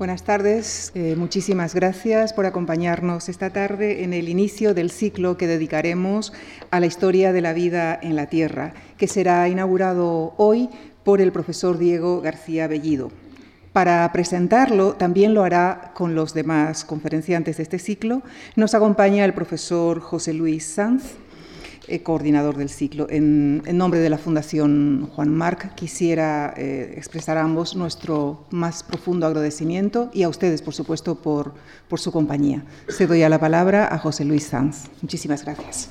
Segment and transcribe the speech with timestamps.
[0.00, 5.46] Buenas tardes, eh, muchísimas gracias por acompañarnos esta tarde en el inicio del ciclo que
[5.46, 6.32] dedicaremos
[6.70, 10.70] a la historia de la vida en la Tierra, que será inaugurado hoy
[11.04, 13.12] por el profesor Diego García Bellido.
[13.74, 18.22] Para presentarlo, también lo hará con los demás conferenciantes de este ciclo,
[18.56, 21.16] nos acompaña el profesor José Luis Sanz,
[21.90, 23.08] eh, coordinador del ciclo.
[23.10, 29.26] En, nombre de la Fundación Juan Marc quisiera eh, expresar a ambos nuestro más profundo
[29.26, 31.52] agradecimiento y a ustedes, por supuesto, por,
[31.88, 32.64] por su compañía.
[32.88, 34.88] Se doy a la palabra a José Luis Sanz.
[35.02, 35.90] Muchísimas gracias.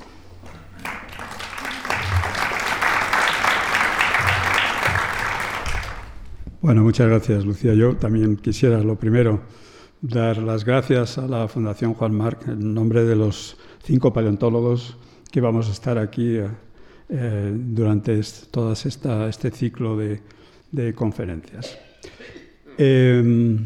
[6.61, 7.73] Bueno, muchas gracias, Lucía.
[7.73, 9.41] Yo también quisiera, lo primero,
[10.02, 14.97] dar las gracias a la Fundación Juan Marc en nombre de los cinco paleontólogos
[15.31, 16.47] que vamos a estar aquí eh,
[17.09, 18.19] eh, durante
[18.51, 20.21] todo este ciclo de,
[20.93, 21.77] conferencias.
[22.77, 23.65] Em,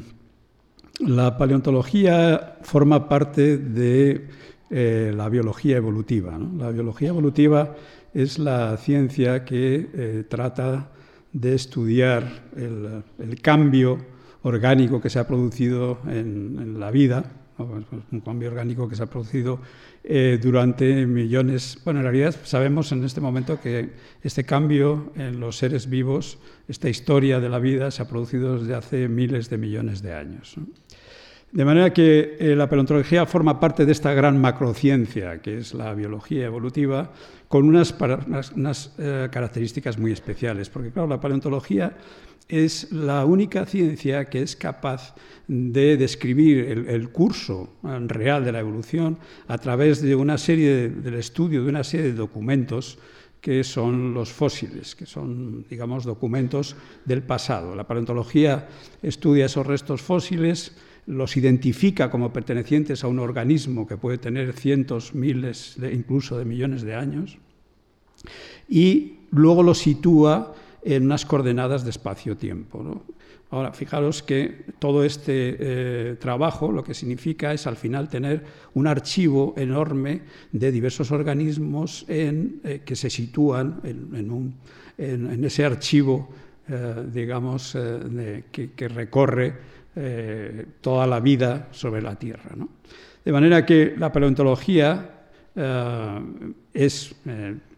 [1.00, 4.28] la paleontología forma parte de
[4.70, 6.40] eh, la biología evolutiva.
[6.58, 7.76] La biología evolutiva
[8.14, 10.92] es la ciencia que trata
[11.34, 12.24] de estudiar
[12.56, 13.98] el, cambio
[14.44, 19.60] orgánico que se ha producido en la vida un cambio orgánico que se ha producido
[20.04, 21.78] eh, durante millones.
[21.86, 26.38] Bueno, en realidad sabemos en este momento que este cambio en los seres vivos,
[26.68, 30.56] esta historia de la vida, se ha producido desde hace miles de millones de años.
[31.54, 35.94] De manera que eh, la paleontología forma parte de esta gran macrociencia, que es la
[35.94, 37.14] biología evolutiva,
[37.48, 37.94] con unas,
[38.98, 40.72] eh, características muy especiales.
[40.72, 41.96] Porque, claro, la paleontología
[42.50, 45.14] es la única ciencia que es capaz
[45.48, 51.64] de describir el, curso real de la evolución a través de una serie del estudio
[51.64, 52.98] de una serie de documentos
[53.40, 57.76] que son los fósiles, que son, digamos, documentos del pasado.
[57.76, 58.68] La paleontología
[59.04, 65.14] estudia esos restos fósiles, los identifica como pertenecientes a un organismo que puede tener cientos,
[65.14, 67.38] miles, incluso de millones de años,
[68.70, 73.04] y luego los sitúa en unas coordenadas de espacio-tiempo.
[73.54, 78.88] Ahora, fijaros que todo este eh, trabajo lo que significa es al final tener un
[78.88, 86.30] archivo enorme de diversos organismos en, eh, que se sitúan en, ese archivo,
[86.68, 87.78] eh, digamos,
[88.52, 89.54] que, recorre
[90.82, 92.52] toda la vida sobre la Tierra.
[93.24, 95.10] De manera que la paleontología
[96.74, 97.16] es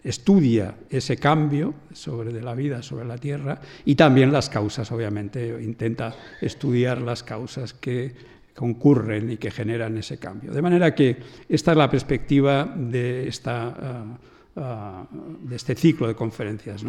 [0.06, 5.48] estudia ese cambio sobre de la vida sobre la Tierra y también las causas, obviamente,
[5.62, 8.14] intenta estudiar las causas que
[8.54, 10.52] concurren y que generan ese cambio.
[10.52, 11.18] De manera que
[11.50, 14.06] esta es la perspectiva de, esta,
[14.56, 16.86] de este ciclo de conferencias.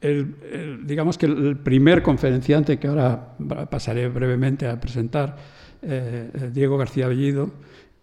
[0.00, 3.34] Digamos que el primer conferenciante que ahora
[3.70, 5.36] pasaré brevemente a presentar,
[5.82, 7.50] eh, Diego García Bellido,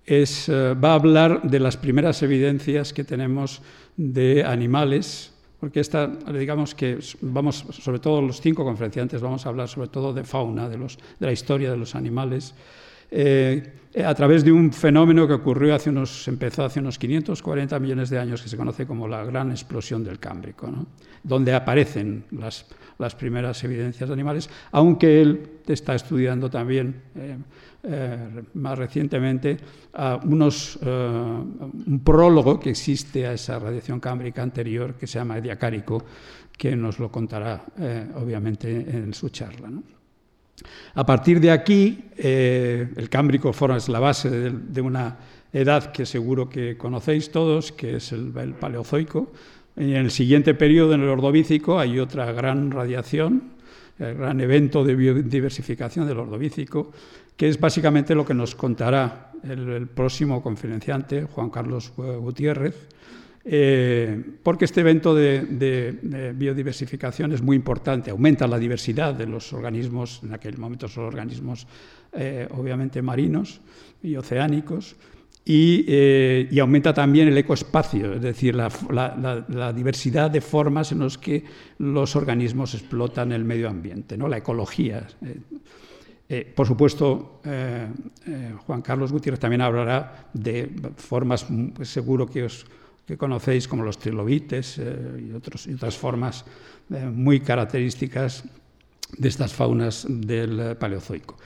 [0.06, 3.62] es, eh, va a hablar de las primeras evidencias que tenemos
[3.98, 9.68] de animales, porque esta, digamos que vamos, sobre todo los cinco conferenciantes, vamos a hablar
[9.68, 12.54] sobre todo de fauna, de, los, de la historia de los animales,
[13.10, 13.74] eh,
[14.04, 18.20] a través de un fenómeno que ocurrió hace unos, empezó hace unos 540 millones de
[18.20, 20.70] años, que se conoce como la gran explosión del Cámbrico,
[21.24, 22.66] donde aparecen las,
[22.98, 27.38] las, primeras evidencias de animales, aunque él está estudiando también eh,
[27.88, 28.18] eh,
[28.56, 29.58] más recientemente
[30.24, 36.04] unos, eh, un prólogo que existe a esa radiación cámbrica anterior que se llama Diacárico,
[36.58, 39.70] que nos lo contará eh, obviamente en su charla.
[40.94, 45.18] A partir de aquí, el cámbrico forma la base de, una
[45.52, 49.32] edad que seguro que conocéis todos, que es el, el paleozoico.
[49.76, 53.56] En el siguiente periodo, en el ordovícico, hay otra gran radiación,
[54.00, 56.92] el gran evento de biodiversificación del ordovícico,
[57.36, 62.88] que es básicamente lo que nos contará el, próximo conferenciante, Juan Carlos Gutiérrez,
[63.46, 70.22] eh, porque este evento de, biodiversificación es muy importante, aumenta la diversidad de los organismos,
[70.24, 71.68] en aquel momento son organismos
[72.14, 73.62] eh, obviamente marinos
[74.02, 74.96] y oceánicos,
[75.48, 78.68] eh, y, aumenta también el ecoespacio, es decir, la,
[79.48, 81.44] la, diversidad de formas en las que
[81.78, 84.28] los organismos explotan el medio ambiente, ¿no?
[84.28, 85.06] la ecología.
[86.28, 87.88] Eh, por supuesto, eh,
[88.26, 91.46] eh, Juan Carlos Gutiérrez también hablará de formas,
[91.76, 92.66] pues, seguro que, os,
[93.18, 96.46] conocéis, como los trilobites y, otros, y, otras formas
[96.90, 98.44] muy características
[99.18, 101.38] de estas faunas del Paleozoico.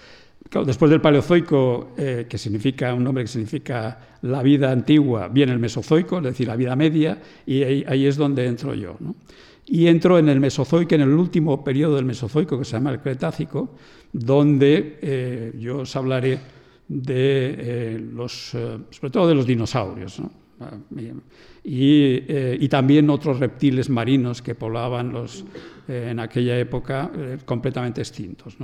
[0.66, 6.18] después del Paleozoico, que significa un nombre que significa la vida antigua, viene el Mesozoico,
[6.18, 8.98] es decir, la vida media, y ahí, es donde entro yo.
[9.66, 13.00] y entro en el Mesozoico, en el último periodo del Mesozoico, que se llama el
[13.00, 13.76] Cretácico,
[14.12, 16.40] donde eh, yo os hablaré
[16.88, 20.22] de eh, los, eh, sobre todo de los dinosaurios.
[21.64, 25.46] Y, también otros reptiles marinos que poblaban los,
[25.88, 27.12] en aquella época
[27.46, 28.58] completamente extintos.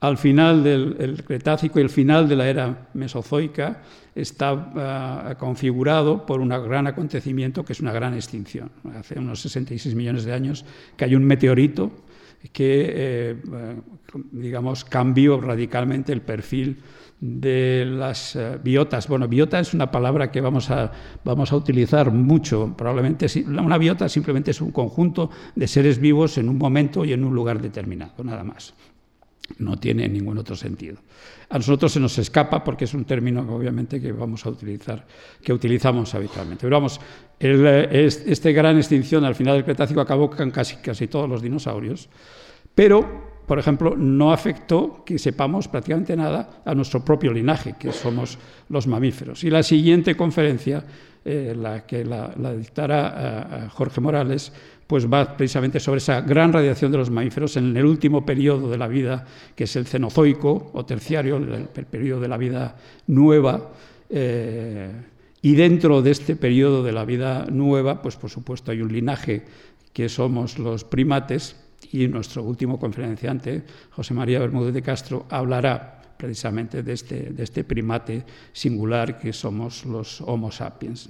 [0.00, 3.82] Al final del Cretácico y el final de la era mesozoica
[4.14, 8.70] está ah, configurado por un gran acontecimiento que es una gran extinción.
[8.98, 10.64] Hace unos 66 millones de años
[10.96, 11.92] que hay un meteorito
[12.52, 13.36] que, eh,
[14.32, 16.78] digamos, cambió radicalmente el perfil
[17.22, 19.06] de las eh, biotas.
[19.06, 20.90] Bueno, biota es una palabra que vamos a,
[21.22, 22.74] vamos a utilizar mucho.
[22.76, 27.22] Probablemente una biota simplemente es un conjunto de seres vivos en un momento y en
[27.22, 28.74] un lugar determinado, nada más.
[29.58, 30.96] No tiene ningún otro sentido.
[31.48, 35.06] A nosotros se nos escapa porque es un término obviamente que vamos a utilizar,
[35.40, 36.62] que utilizamos habitualmente.
[36.62, 37.00] Pero vamos,
[37.38, 42.08] este gran extinción al final del Cretácico acabó con casi, casi todos los dinosaurios,
[42.74, 48.38] pero por ejemplo, no afectó, que sepamos prácticamente nada, a nuestro propio linaje, que somos
[48.70, 49.44] los mamíferos.
[49.44, 50.82] Y la siguiente conferencia,
[51.22, 54.54] eh, la que la, dictará eh, Jorge Morales,
[54.86, 58.78] pues va precisamente sobre esa gran radiación de los mamíferos en el último periodo de
[58.78, 62.74] la vida, que es el cenozoico o terciario, el, periodo de la vida
[63.06, 63.68] nueva.
[64.08, 64.90] Eh,
[65.42, 69.44] y dentro de este periodo de la vida nueva, pues por supuesto hay un linaje
[69.92, 76.82] que somos los primates y nuestro último conferenciante, José María Bermúdez de Castro, hablará precisamente
[76.82, 81.08] de este, de este primate singular que somos los Homo sapiens.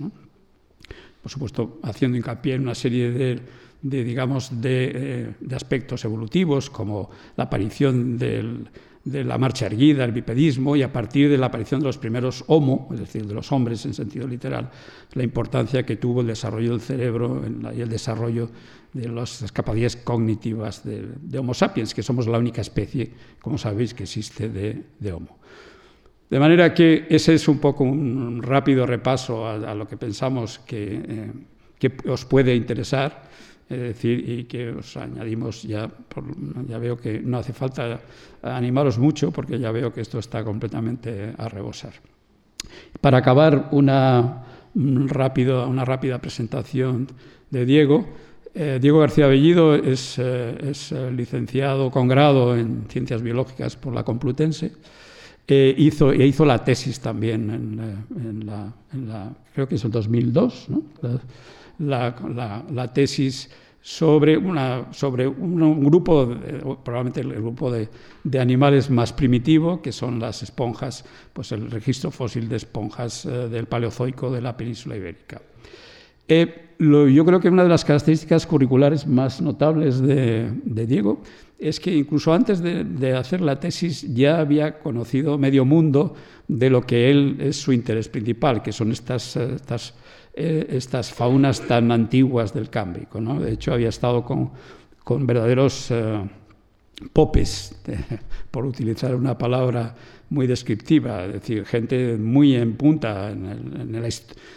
[1.22, 3.40] Por supuesto, haciendo hincapié en una serie de
[3.82, 8.64] de, digamos, eh, de, aspectos evolutivos, como la aparición de
[9.04, 12.88] la marcha erguida, el bipedismo, y a partir de la aparición de los primeros homo,
[12.92, 14.70] es decir, de los hombres en sentido literal,
[15.14, 17.42] la importancia que tuvo el desarrollo del cerebro
[17.76, 18.50] y el desarrollo
[18.92, 23.10] de las capacidades cognitivas de, Homo sapiens, que somos la única especie,
[23.40, 25.38] como sabéis, que existe de, Homo.
[26.28, 31.02] De manera que ese es un poco un rápido repaso a, lo que pensamos que,
[31.06, 31.32] eh,
[31.78, 33.30] que os puede interesar
[33.72, 35.88] es decir, y que os añadimos ya,
[36.68, 38.00] ya veo que no hace falta
[38.42, 41.94] animaros mucho porque ya veo que esto está completamente a rebosar.
[43.00, 44.44] Para acabar, una,
[44.74, 47.08] rápido, una rápida presentación
[47.50, 48.06] de Diego.
[48.54, 54.04] Eh, Diego García Bellido es, eh, eh, licenciado con grado en Ciencias Biológicas por la
[54.04, 54.72] Complutense.
[55.48, 60.82] hizo, e hizo la tesis también en, la, creo que es el 2002, ¿no?
[61.78, 63.50] la, tesis
[63.82, 66.34] sobre, una, sobre un, grupo,
[66.84, 67.88] probablemente el grupo de,
[68.24, 73.66] de, animales más primitivo, que son las esponjas, pues el registro fósil de esponjas del
[73.66, 75.42] Paleozoico de la península ibérica.
[76.28, 81.22] Eh, lo, yo creo que una de las características curriculares más notables de, de Diego
[81.58, 86.14] es que incluso antes de, de, hacer la tesis ya había conocido medio mundo
[86.48, 89.94] de lo que él es su interés principal, que son estas, eh, estas
[90.34, 93.20] eh, estas faunas tan antiguas del Cámbrico.
[93.20, 93.38] ¿no?
[93.38, 94.50] De hecho, había estado con,
[95.04, 96.24] con verdaderos eh,
[97.12, 97.74] popes,
[98.50, 99.94] por utilizar una palabra
[100.30, 104.14] muy descriptiva, es decir, gente muy en punta, en el,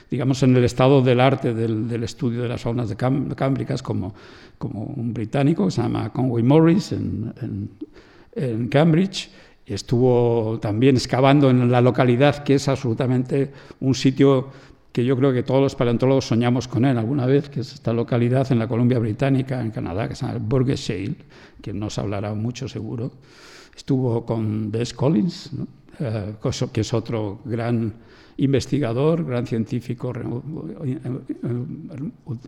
[0.10, 4.16] digamos, en el estado del arte del, estudio de las faunas de cámbricas, como,
[4.62, 7.70] un británico que se llama Conway Morris en,
[8.36, 9.30] en, Cambridge,
[9.66, 13.52] estuvo también excavando en la localidad que es absolutamente
[13.82, 14.50] un sitio
[14.96, 17.92] que yo creo que todos los paleontólogos soñamos con él alguna vez, que es esta
[17.92, 21.16] localidad en la Columbia Británica, en Canadá, que se llama Burgess Shale,
[21.62, 23.12] que nos hablará mucho seguro.
[23.76, 25.52] Estuvo con Des Collins,
[26.00, 26.36] eh,
[26.72, 27.94] que es otro gran
[28.38, 30.14] investigador, gran científico,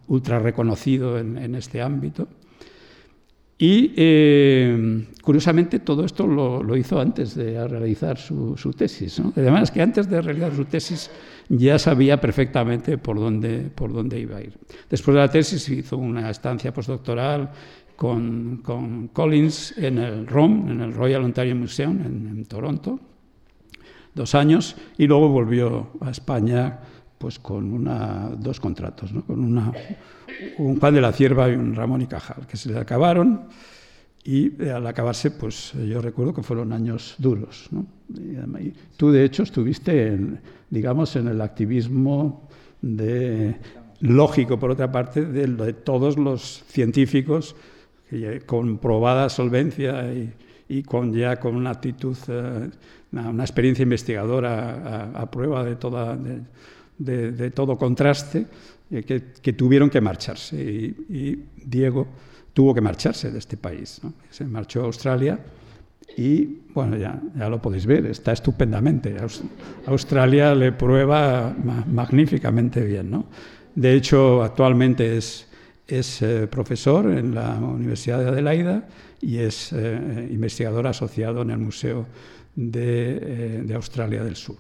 [0.08, 2.30] ultra reconocido en este ámbito.
[3.60, 9.20] Y eh, curiosamente todo esto lo, hizo antes de realizar su, tesis.
[9.20, 9.34] ¿no?
[9.36, 11.10] Además que antes de realizar su tesis
[11.50, 14.54] ya sabía perfectamente por dónde, por dónde iba a ir.
[14.90, 17.50] Después de la tesis hizo una estancia postdoctoral
[17.96, 23.00] con, con Collins en el ROM, en el Royal Ontario Museum en, Toronto,
[24.14, 26.80] dos años, y luego volvió a España
[27.18, 29.26] pues con una, dos contratos, ¿no?
[29.26, 29.72] con una,
[30.58, 33.48] un Juan de la Cierva y un Ramón y Cajal, que se le acabaron
[34.28, 37.70] y eh, al acabarse, pues yo recuerdo que fueron años duros.
[37.72, 37.86] ¿no?
[38.98, 42.50] Tú, de hecho, estuviste, en, digamos, en el activismo
[42.82, 43.56] de,
[44.02, 47.56] lógico, por otra parte, de, todos los científicos
[48.46, 50.14] con probada solvencia
[50.68, 52.70] y, con ya con una actitud, eh,
[53.14, 56.18] una, experiencia investigadora a, prueba de, toda,
[56.98, 58.46] de todo contraste,
[58.90, 60.56] que, tuvieron que marcharse.
[60.56, 62.08] Y, Diego
[62.54, 64.02] tuvo que marcharse de este país.
[64.30, 65.40] Se marchó a Australia
[66.16, 69.16] y, bueno, ya, ya lo podéis ver, está estupendamente.
[69.86, 71.56] Australia le prueba
[71.88, 73.12] magníficamente bien.
[73.12, 73.26] ¿no?
[73.76, 75.48] De hecho, actualmente es,
[75.88, 78.88] es eh, profesor en la Universidad de Adelaida
[79.22, 82.06] y es eh, investigador asociado en el Museo
[82.58, 84.58] de, de Australia del Sur.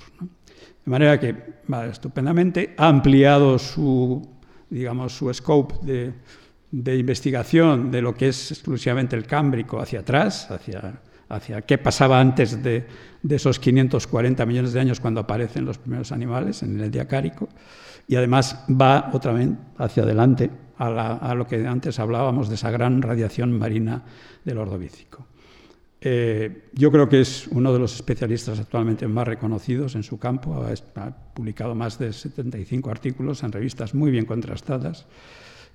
[0.88, 1.36] De manera que
[1.70, 4.26] va estupendamente, ha ampliado su,
[4.70, 5.76] digamos, su scope
[6.72, 12.22] de, investigación de lo que es exclusivamente el cámbrico hacia atrás, hacia, hacia qué pasaba
[12.22, 12.86] antes de,
[13.28, 17.50] esos 540 millones de años cuando aparecen los primeros animales en el diacárico,
[18.08, 23.02] y además va otra vez hacia adelante a lo que antes hablábamos de esa gran
[23.02, 24.04] radiación marina
[24.46, 25.26] del Ordovícico.
[26.00, 30.64] Eh, yo creo que es uno de los especialistas actualmente más reconocidos en su campo.
[30.96, 35.06] Ha, publicado más de 75 artículos en revistas muy bien contrastadas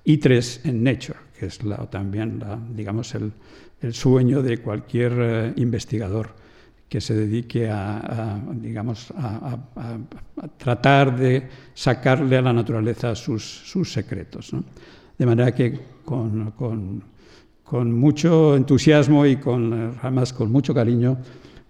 [0.03, 2.43] y tres en Nature, que es también
[2.75, 3.31] digamos el,
[3.91, 6.29] sueño de cualquier eh, investigador
[6.87, 9.57] que se dedique a, digamos, a,
[10.57, 14.51] tratar de sacarle a la naturaleza sus, secretos.
[15.17, 17.03] De manera que con con
[17.81, 21.17] mucho entusiasmo y con, además con mucho cariño,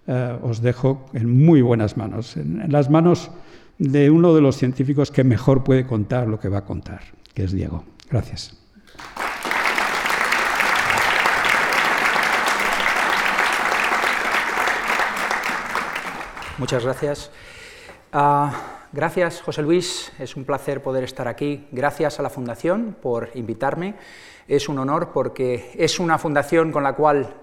[0.06, 3.30] eh, os dejo en muy buenas manos, en, las manos
[3.78, 7.00] de uno de los científicos que mejor puede contar lo que va a contar,
[7.32, 7.84] que es Diego.
[8.10, 8.54] Gracias.
[16.58, 17.30] Muchas gracias.
[18.12, 18.52] Ah,
[18.92, 20.12] gracias, José Luis.
[20.18, 21.66] Es un placer poder estar aquí.
[21.72, 23.94] Gracias a la Fundación por invitarme
[24.48, 27.34] es un honor porque es una fundación con la cual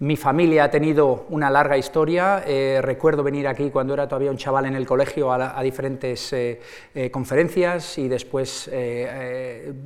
[0.00, 2.44] mi familia ha tenido una larga historia.
[2.46, 6.60] Eh, recuerdo venir aquí cuando era todavía un chaval en el colegio a, diferentes eh,
[6.94, 8.70] eh, conferencias y después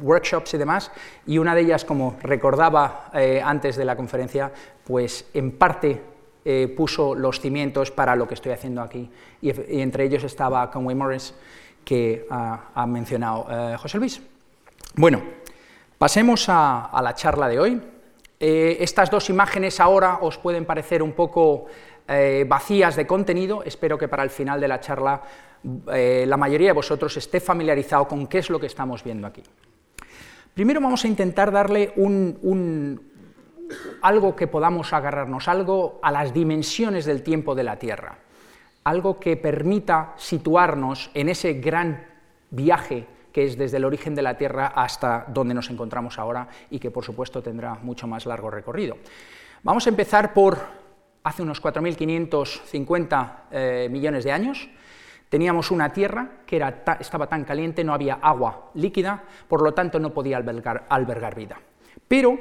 [0.02, 0.90] workshops y demás.
[1.26, 3.10] Y una de ellas, como recordaba
[3.44, 4.52] antes de la conferencia,
[4.84, 6.02] pues en parte
[6.76, 9.08] puso los cimientos para lo que estoy haciendo aquí.
[9.40, 11.34] Y, entre ellos estaba Conway Morris,
[11.84, 13.46] que ha mencionado
[13.78, 14.20] José Luis.
[14.94, 15.22] Bueno,
[16.02, 17.80] Pasemos a, la charla de hoy.
[18.40, 21.66] Eh, estas dos imágenes ahora os pueden parecer un poco
[22.08, 25.22] eh, vacías de contenido, espero que para el final de la charla
[25.92, 29.44] eh, la mayoría de vosotros esté familiarizado con qué es lo que estamos viendo aquí.
[30.52, 31.94] Primero vamos a intentar darle
[34.02, 38.18] algo que podamos agarrarnos, algo a las dimensiones del tiempo de la Tierra,
[38.82, 42.04] algo que permita situarnos en ese gran
[42.50, 46.78] viaje que es desde el origen de la Tierra hasta donde nos encontramos ahora y
[46.78, 48.96] que por supuesto tendrá mucho más largo recorrido.
[49.62, 50.58] Vamos a empezar por
[51.24, 54.68] hace unos 4.550 eh, millones de años.
[55.28, 59.98] Teníamos una Tierra que era estaba tan caliente, no había agua líquida, por lo tanto
[59.98, 61.58] no podía albergar, albergar vida.
[62.06, 62.38] Pero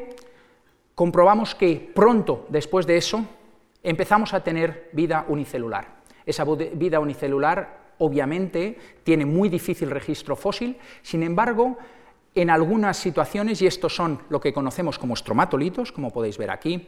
[0.93, 3.25] comprobamos que pronto después de eso
[3.81, 6.01] empezamos a tener vida unicelular.
[6.25, 11.77] Esa vida unicelular obviamente tiene muy difícil registro fósil, sin embargo,
[12.33, 16.87] en algunas situaciones, y estos son lo que conocemos como estromatolitos, como podéis ver aquí,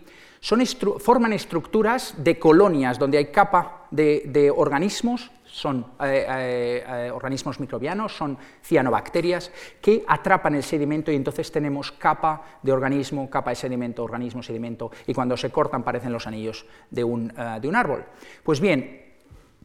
[0.99, 8.15] forman estructuras de colonias donde hay capa de, organismos, son eh, eh, eh, organismos microbianos,
[8.15, 9.51] son cianobacterias,
[9.81, 14.91] que atrapan el sedimento y entonces tenemos capa de organismo, capa de sedimento, organismo, sedimento,
[15.05, 18.05] y cuando se cortan parecen los anillos de un, de un árbol.
[18.43, 19.02] Pues bien,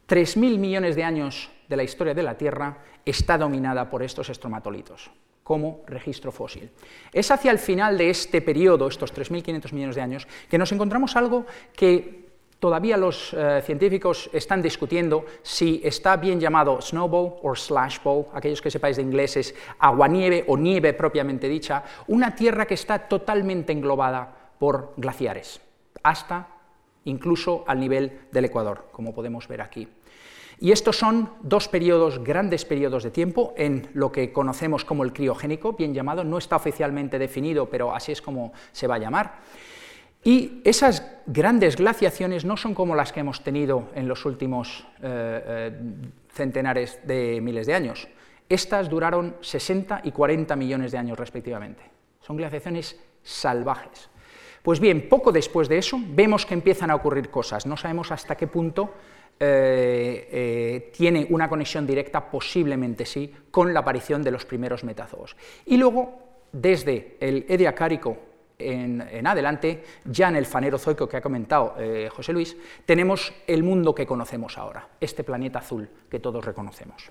[0.09, 5.11] 3.000 millones de años de la historia de la Tierra está dominada por estos estromatolitos
[5.43, 6.69] como registro fósil.
[7.11, 11.15] Es hacia el final de este periodo, estos 3.500 millones de años, que nos encontramos
[11.15, 18.27] algo que todavía los eh, científicos están discutiendo si está bien llamado snowball o slashball,
[18.33, 23.07] aquellos que sepáis de inglés es aguanieve o nieve propiamente dicha, una Tierra que está
[23.07, 25.61] totalmente englobada por glaciares,
[26.03, 26.47] hasta
[27.05, 29.87] incluso al nivel del Ecuador, como podemos ver aquí.
[30.61, 35.13] Y estos son dos periodos, grandes periodos de tiempo, en lo que conocemos como el
[35.13, 39.39] criogénico, bien llamado, no está oficialmente definido, pero así es como se va a llamar.
[40.21, 45.43] Y esas grandes glaciaciones no son como las que hemos tenido en los últimos eh,
[45.47, 45.81] eh,
[46.33, 48.09] centenares de miles de años.
[48.49, 51.83] Estas duraron 60 y 40 millones de años respectivamente.
[52.19, 54.09] Son glaciaciones salvajes.
[54.61, 57.65] Pues bien, poco después de eso vemos que empiezan a ocurrir cosas.
[57.65, 58.93] No sabemos hasta qué punto
[59.41, 65.37] eh, eh, tiene una conexión directa, posiblemente sí, con la aparición de los primeros metazoos.
[65.65, 66.19] Y luego,
[66.51, 68.17] desde el Ediacárico
[68.57, 73.95] en, adelante, ya en el fanerozoico que ha comentado eh, José Luis, tenemos el mundo
[73.95, 77.09] que conocemos ahora, este planeta azul que todos reconocemos.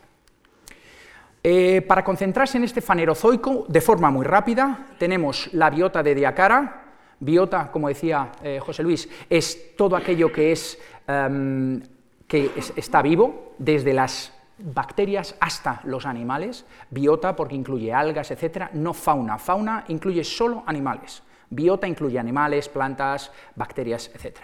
[1.87, 6.92] Para concentrarse en este fanerozoico de forma muy rápida, tenemos la biota de Diacara.
[7.20, 11.80] Biota, como decía José Luis, es todo aquello que, es, em,
[12.28, 16.64] que está vivo, desde las bacterias hasta los animales.
[16.90, 18.70] Biota porque incluye algas, etc.
[18.75, 19.38] No fauna.
[19.38, 21.23] Fauna incluye solo animales.
[21.50, 24.40] Biota incluye animales, plantas, bacterias, etc.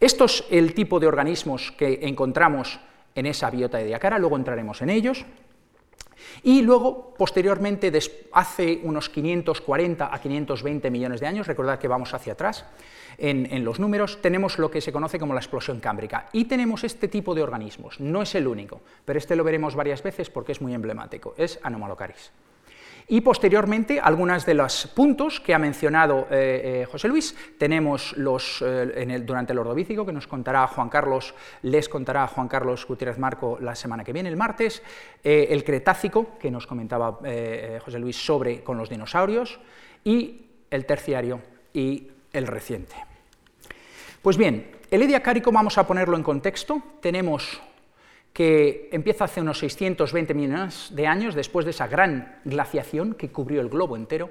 [0.00, 2.80] Esto es el tipo de organismos que encontramos
[3.14, 5.24] en esa biota de Diacara, luego entraremos en ellos.
[6.42, 7.92] Y luego, posteriormente,
[8.32, 12.64] hace unos 540 a 520 millones de años, recordad que vamos hacia atrás
[13.18, 16.28] en, los números, tenemos lo que se conoce como la explosión cámbrica.
[16.32, 20.02] Y tenemos este tipo de organismos, no es el único, pero este lo veremos varias
[20.02, 22.30] veces porque es muy emblemático, es Anomalocaris.
[23.08, 28.62] Y posteriormente, algunos de los puntos que ha mencionado eh, eh, José Luis, tenemos los,
[28.66, 31.32] eh, durante el Ordovícico, que nos contará Juan Carlos,
[31.62, 34.82] les contará Juan Carlos Gutiérrez Marco la semana que viene, el martes,
[35.22, 37.20] el Cretácico, que nos comentaba
[37.84, 39.60] José Luis sobre con los dinosaurios,
[40.02, 41.40] y el Terciario
[41.72, 42.96] y el reciente.
[44.20, 47.60] Pues bien, el Ediacárico vamos a ponerlo en contexto, tenemos
[48.36, 53.62] que empieza hace unos 620 millones de años, después de esa gran glaciación que cubrió
[53.62, 54.28] el globo entero,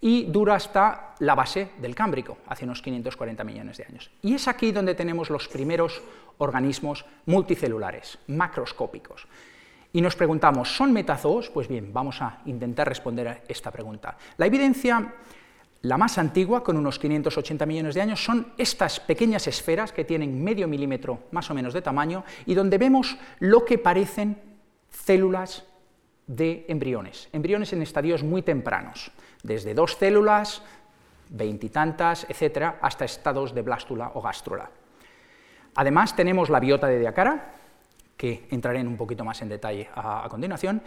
[0.00, 4.08] y dura hasta la base del Cámbrico, hace unos 540 millones de años.
[4.22, 6.00] Y es aquí donde tenemos los primeros
[6.38, 9.26] organismos multicelulares, macroscópicos.
[9.92, 11.50] Y nos preguntamos, ¿son metazoos?
[11.50, 14.16] Pues bien, vamos a intentar responder a esta pregunta.
[14.36, 15.12] La evidencia
[15.82, 20.42] la más antigua, con unos 580 millones de años, son estas pequeñas esferas que tienen
[20.42, 24.36] medio milímetro más o menos de tamaño y donde vemos lo que parecen
[24.90, 25.64] células
[26.26, 29.10] de embriones, embriones en estadios muy tempranos,
[29.42, 30.62] desde dos células,
[31.30, 34.70] veintitantas, etcétera, hasta estados de blástula o gástrula.
[35.74, 37.54] Además, tenemos la biota de Diacara,
[38.16, 40.82] que entraré en un poquito más en detalle a, a continuación,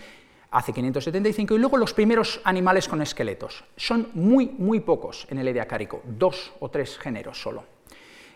[0.53, 3.63] hace 575, y luego los primeros animales con esqueletos.
[3.75, 7.65] Son muy, muy pocos en el Ediacárico, dos o tres géneros solo.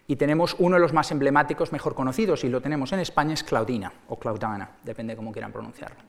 [0.07, 3.43] Y tenemos uno de los más emblemáticos, mejor conocidos, y lo tenemos en España, es
[3.43, 5.99] Claudina, o Claudana, depende de cómo quieran pronunciarlo.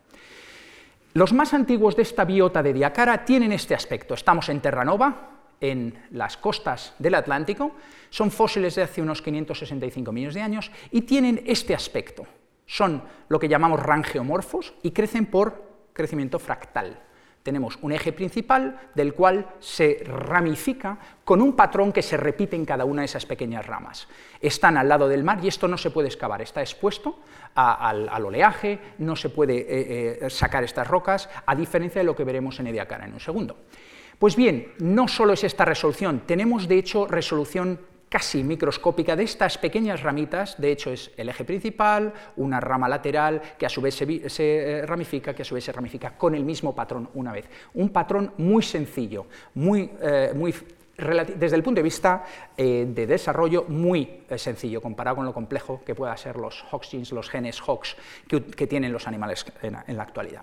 [1.15, 4.15] Los más antiguos de esta biota de Diacara tienen este aspecto.
[4.15, 7.73] Estamos en Terranova, en las costas del Atlántico,
[8.11, 12.27] son fósiles de hace unos 565 millones de años y tienen este aspecto.
[12.67, 15.68] Son lo que llamamos rangeomorfos y crecen por
[15.99, 16.97] crecimiento fractal.
[17.43, 22.65] Tenemos un eje principal del cual se ramifica con un patrón que se repite en
[22.65, 24.07] cada una de esas pequeñas ramas.
[24.41, 27.21] Están al lado del mar y esto no se puede excavar, está expuesto
[27.55, 32.25] al, oleaje, no se puede eh, eh, sacar estas rocas, a diferencia de lo que
[32.25, 33.57] veremos en Ediacara en un segundo.
[34.19, 39.59] Pues bien, no solo es esta resolución, tenemos de hecho resolución casi microscópica de estas
[39.59, 43.95] pequeñas ramitas, de hecho es el eje principal, una rama lateral que a su vez
[43.95, 47.49] se, eh, ramifica, que a su vez se ramifica con el mismo patrón una vez.
[47.75, 50.33] Un patrón muy sencillo, muy, eh,
[51.37, 52.25] desde el punto de vista
[52.57, 57.31] eh, de desarrollo muy sencillo comparado con lo complejo que puedan ser los Hox los
[57.31, 60.43] genes Hox que, tienen los animales en la actualidad.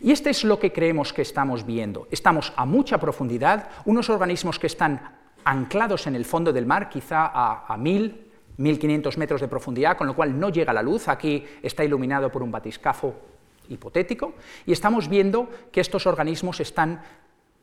[0.00, 2.08] Y este es lo que creemos que estamos viendo.
[2.10, 7.26] Estamos a mucha profundidad, unos organismos que están anclados en el fondo del mar, quizá
[7.26, 11.08] a, a 1000, 1500 metros de profundidad, con lo cual no llega la luz.
[11.08, 13.14] Aquí está iluminado por un batiscafo
[13.68, 14.34] hipotético,
[14.66, 17.02] y estamos viendo que estos organismos están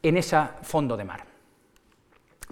[0.02, 1.26] en ese fondo de mar.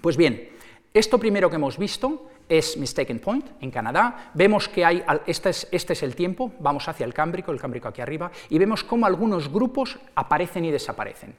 [0.00, 0.50] Pues bien,
[0.94, 4.30] esto primero que hemos visto es Mistaken Point, en Canadá.
[4.34, 7.88] Vemos que hay, este es, este es el tiempo, vamos hacia el Cámbrico, el Cámbrico
[7.88, 11.34] aquí arriba, y vemos cómo algunos grupos aparecen y desaparecen.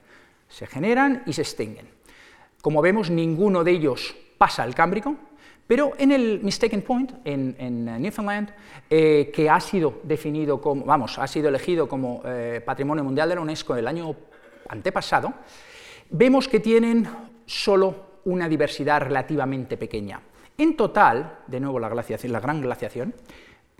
[0.47, 1.98] Se generan y se extinguen.
[2.61, 5.15] Como vemos, ninguno de ellos pasa al Cámbrico,
[5.65, 8.49] pero en el Mistaken Point, en, Newfoundland,
[8.89, 13.35] eh, que ha sido definido como, vamos, ha sido elegido como eh, Patrimonio Mundial de
[13.35, 14.15] la UNESCO el año
[14.67, 15.33] antepasado,
[16.09, 17.07] vemos que tienen
[17.45, 20.19] solo una diversidad relativamente pequeña.
[20.57, 23.13] En total, de nuevo la, glaciación, la gran glaciación,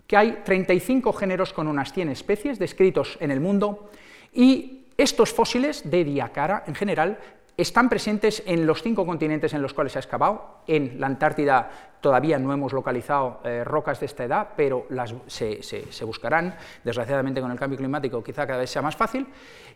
[0.06, 3.90] que hay 35 géneros con unas 100 especies descritos en el mundo
[4.32, 7.18] y estos fósiles de Diacara en general
[7.60, 10.62] están presentes en los cinco continentes en los cuales se ha excavado.
[10.66, 11.70] En la Antártida
[12.00, 16.56] todavía no hemos localizado eh, rocas de esta edad, pero las, se, buscarán.
[16.84, 19.26] Desgraciadamente con el cambio climático quizá cada vez sea más fácil.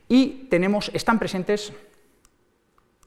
[0.09, 1.73] Y tenemos, están presentes...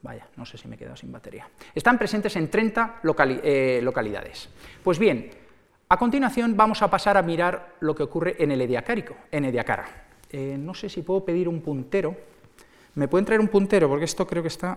[0.02, 1.50] Vaya, no sé si me he quedado sin batería.
[1.74, 3.02] Están presentes en 30
[3.44, 4.50] eh, localidades.
[4.84, 5.32] Pues bien,
[5.90, 10.08] a continuación vamos a pasar a mirar lo que ocurre en el Ediacárico, en Ediacara.
[10.30, 12.16] Eh, no sé si puedo pedir un puntero.
[12.98, 13.88] ¿Me pueden traer un puntero?
[13.88, 14.76] Porque esto creo que está...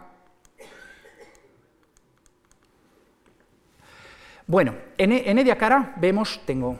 [4.47, 6.77] Bueno, en, Ediacara vemos, tengo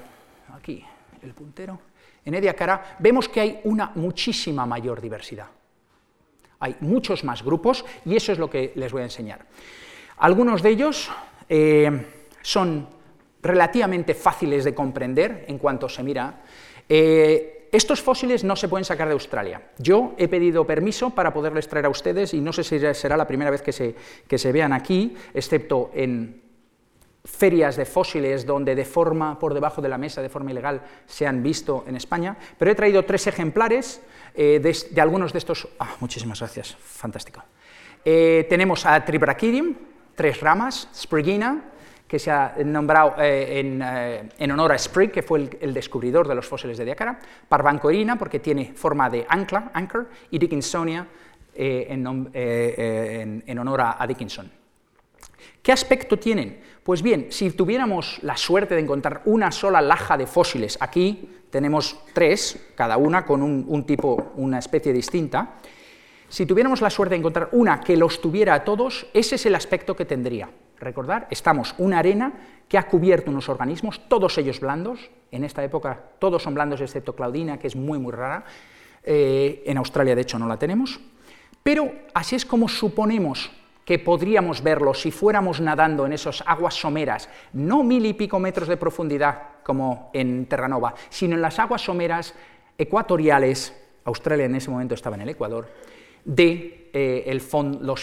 [0.55, 0.85] aquí
[1.23, 1.81] el puntero,
[2.27, 5.47] en Ediacara, vemos que hay una muchísima mayor diversidad.
[6.59, 9.47] Hay muchos más grupos y eso es lo que les voy a enseñar.
[10.19, 11.11] Algunos de ellos
[11.49, 12.07] eh,
[12.43, 12.87] son
[13.41, 16.43] relativamente fáciles de comprender en cuanto se mira.
[16.87, 19.63] Eh, estos fósiles no se pueden sacar de Australia.
[19.79, 23.27] Yo he pedido permiso para poderles traer a ustedes y no sé si será la
[23.27, 23.95] primera vez que se,
[24.27, 26.43] que se vean aquí, excepto en
[27.25, 31.27] ferias de fósiles donde de forma por debajo de la mesa, de forma ilegal, se
[31.27, 34.01] han visto en España, pero he traído tres ejemplares
[34.35, 35.69] eh, de, algunos de estos...
[35.79, 37.43] Ah, muchísimas gracias, fantástico.
[38.05, 39.75] Eh, tenemos a Tribrachidium,
[40.15, 41.71] tres ramas, Sprigina,
[42.11, 46.45] que se ha nombrado eh, en, honor a Sprigg, que fue el, descubridor de los
[46.45, 51.07] fósiles de Diacara, Parvancorina, porque tiene forma de ancla, anchor, y Dickinsonia,
[51.55, 54.51] en, honor a Dickinson.
[55.63, 56.61] ¿Qué aspecto tienen?
[56.83, 62.01] Pues bien, si tuviéramos la suerte de encontrar una sola laja de fósiles, aquí tenemos
[62.15, 65.57] tres, cada una con un, tipo, una especie distinta,
[66.29, 69.55] si tuviéramos la suerte de encontrar una que los tuviera a todos, ese es el
[69.55, 70.49] aspecto que tendría.
[70.81, 72.33] Recordar, estamos una arena
[72.67, 77.15] que ha cubierto unos organismos, todos ellos blandos, en esta época todos son blandos excepto
[77.15, 78.45] Claudina, que es muy muy rara,
[79.05, 80.99] eh, en Australia de hecho no la tenemos,
[81.63, 83.51] pero así es como suponemos
[83.85, 88.69] que podríamos verlo si fuéramos nadando en esas aguas someras, no mil y pico metros
[88.69, 92.35] de profundidad como en Terranova, sino en las aguas someras
[92.79, 95.69] ecuatoriales, Australia en ese momento estaba en el Ecuador,
[96.25, 97.41] de eh,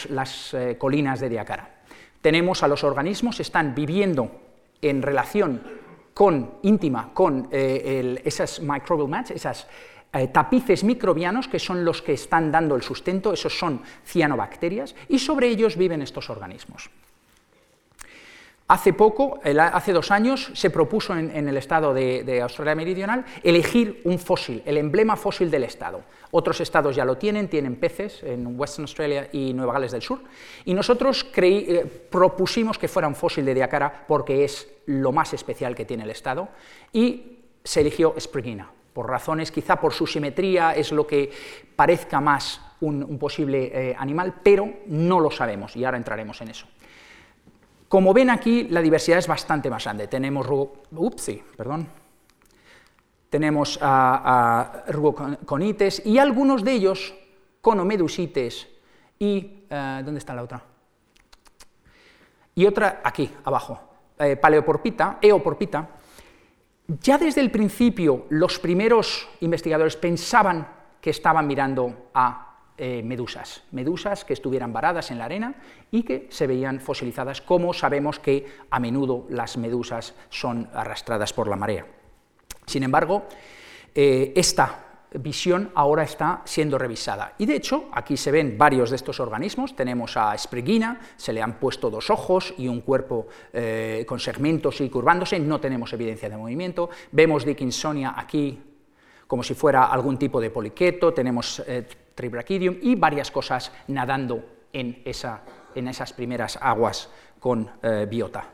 [0.10, 1.77] las eh, colinas de Diacara.
[2.28, 4.30] Tenemos a los organismos, están viviendo
[4.82, 5.62] en relación
[6.14, 9.66] con, íntima con eh, esas microbial mats, esas
[10.12, 15.20] eh, tapices microbianos que son los que están dando el sustento, esos son cianobacterias, y
[15.20, 16.90] sobre ellos viven estos organismos.
[18.68, 24.20] Hace poco, hace dos años, se propuso en, el estado de, Australia Meridional elegir un
[24.20, 26.02] fósil, el emblema fósil del estado.
[26.32, 30.22] Otros estados ya lo tienen, tienen peces en Western Australia y Nueva Gales del Sur,
[30.66, 35.76] y nosotros eh, propusimos que fuera un fósil de Diacara porque es lo más especial
[35.76, 36.50] que tiene el estado,
[36.92, 41.32] y se eligió Sprigina, por razones, quizá por su simetría es lo que
[41.76, 46.68] parezca más un, posible eh, animal, pero no lo sabemos y ahora entraremos en eso.
[47.88, 50.08] Como ven aquí, la diversidad es bastante más grande.
[50.08, 50.46] Tenemos,
[50.92, 51.88] upsi, perdón,
[53.30, 57.14] tenemos a, rugoconites y algunos de ellos
[57.62, 58.68] conomedusites
[59.20, 60.64] y, eh, ¿dónde está la otra?
[62.56, 63.80] Y otra aquí, abajo,
[64.18, 65.90] eh, paleoporpita, eoporpita,
[67.02, 70.68] ya desde el principio los primeros investigadores pensaban
[71.02, 75.56] que estaban mirando a eh, medusas, medusas que estuvieran varadas en la arena
[75.92, 81.48] y que se veían fosilizadas, como sabemos que a menudo las medusas son arrastradas por
[81.48, 81.86] la marea.
[82.68, 83.26] Sin embargo,
[83.96, 87.34] eh, esta visión ahora está siendo revisada.
[87.38, 89.76] Y de hecho, aquí se ven varios de estos organismos.
[89.76, 94.82] Tenemos a Sprigina, se le han puesto dos ojos y un cuerpo eh, con segmentos
[94.82, 96.90] y curvándose, no tenemos evidencia de movimiento.
[97.12, 98.62] Vemos Dickinsonia aquí
[99.28, 105.02] como si fuera algún tipo de poliqueto, tenemos eh, Tribrachidium y varias cosas nadando en
[105.04, 108.54] esas primeras aguas con eh, biota,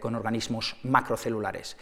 [0.00, 1.76] con organismos macrocelulares.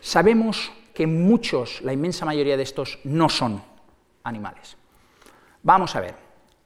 [0.00, 3.62] Sabemos que muchos, la inmensa mayoría de estos, no son
[4.24, 4.76] animales.
[5.62, 6.14] Vamos a ver.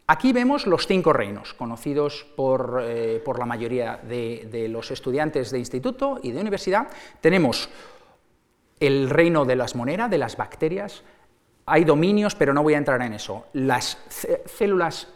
[0.09, 6.21] Aquí vemos los cinco reinos, conocidos por, eh, la mayoría de, los estudiantes de instituto
[6.23, 6.89] y de universidad.
[7.21, 7.69] Tenemos
[8.79, 11.03] el reino de las moneras, de las bacterias.
[11.67, 13.47] Hay dominios, pero no voy a entrar en eso.
[13.53, 13.99] Las
[14.45, 15.09] células,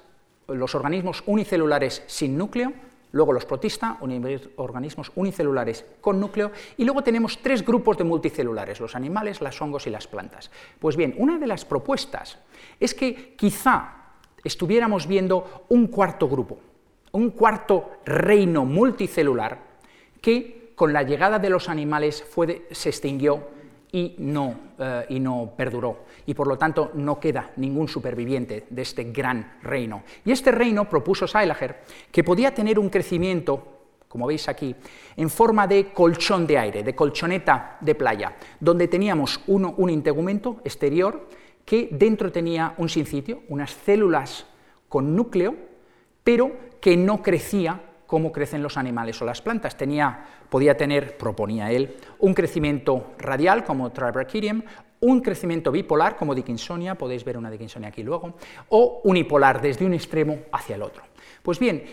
[0.49, 2.73] los organismos unicelulares sin núcleo,
[3.13, 3.97] luego los protistas,
[4.57, 9.87] organismos unicelulares con núcleo, y luego tenemos tres grupos de multicelulares, los animales, los hongos
[9.87, 10.51] y las plantas.
[10.79, 12.39] Pues bien, una de las propuestas
[12.79, 13.95] es que quizá
[14.45, 16.59] estuviéramos viendo un cuarto grupo,
[17.13, 19.59] un cuarto reino multicelular
[20.21, 22.25] que con la llegada de los animales
[22.71, 23.60] se extinguió
[23.93, 26.05] y no, eh, y no perduró.
[26.27, 30.03] Y por lo tanto no queda ningún superviviente de este gran reino.
[30.25, 34.75] Y este reino propuso Seilager que podía tener un crecimiento, como veis aquí,
[35.17, 40.61] en forma de colchón de aire, de colchoneta de playa, donde teníamos uno, un integumento
[40.65, 41.29] exterior
[41.65, 44.47] que dentro tenía un sincitio, unas células
[44.89, 45.55] con núcleo,
[46.25, 49.77] pero que no crecía cómo crecen los animales o las plantas.
[49.77, 54.63] Tenía, podía tener, proponía él, un crecimiento radial como Tribrachidium,
[54.99, 58.35] un crecimiento bipolar como Dickinsonia, podéis ver una Dickinsonia aquí luego,
[58.71, 61.05] o unipolar desde un extremo hacia el otro.
[61.41, 61.85] Pues bien,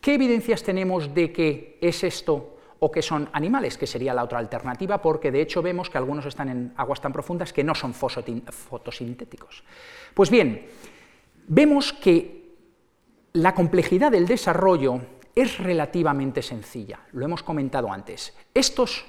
[0.00, 4.38] ¿qué evidencias tenemos de que es esto o que son animales, que sería la otra
[4.38, 7.92] alternativa, porque de hecho vemos que algunos están en aguas tan profundas que no son
[7.92, 9.64] fotosintéticos.
[10.14, 10.66] Pues bien,
[11.46, 12.54] vemos que
[13.34, 18.34] la complejidad del desarrollo es relativamente sencilla, lo hemos comentado antes.
[18.54, 19.04] Estos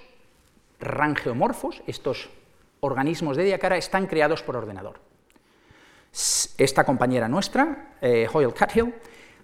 [0.79, 2.29] rangeomorfos, estos
[2.81, 4.99] organismos de diacara, están creados por ordenador.
[6.57, 8.93] Esta compañera nuestra, eh, Hoyle Cathill,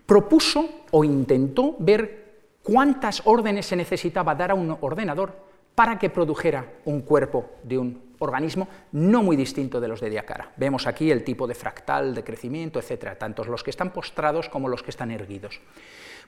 [0.06, 2.24] propuso o intentó ver
[2.62, 5.34] cuántas órdenes se necesitaba dar a un ordenador
[5.76, 10.52] para que produjera un cuerpo de un organismo no muy distinto de los de Diacara.
[10.58, 14.68] Vemos aquí el tipo de fractal, de crecimiento, etcétera, tanto los que están postrados como
[14.70, 15.60] los que están erguidos.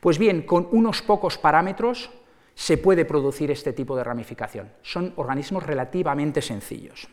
[0.05, 2.11] Pues bien, con unos pocos parámetros
[2.53, 4.71] se puede producir este tipo de ramificación.
[4.83, 7.07] Son organismos relativamente sencillos.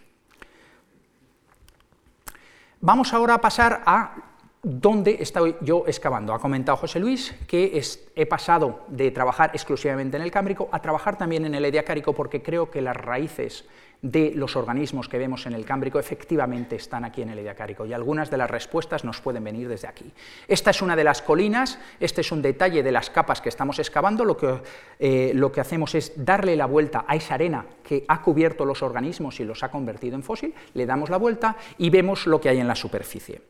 [2.83, 4.15] Vamos ahora a pasar a
[4.63, 6.35] dónde estoy yo excavando.
[6.35, 7.81] Ha comentado José Luis que
[8.15, 12.43] he pasado de trabajar exclusivamente en el Cámbrico a trabajar también en el Ediacárico porque
[12.43, 13.65] creo que las raíces
[14.03, 17.93] de los organismos que vemos en el Cámbrico efectivamente están aquí en el Ediacárico y
[17.93, 20.13] algunas de las respuestas nos pueden venir desde aquí.
[20.49, 23.79] Esta es una de las colinas, este es un detalle de las capas que estamos
[23.79, 24.61] excavando, lo que,
[24.99, 28.83] eh, lo que hacemos es darle la vuelta a esa arena que ha cubierto los
[28.83, 32.49] organismos y los ha convertido en fósil, le damos la vuelta y vemos lo que
[32.49, 33.41] hay en la superficie.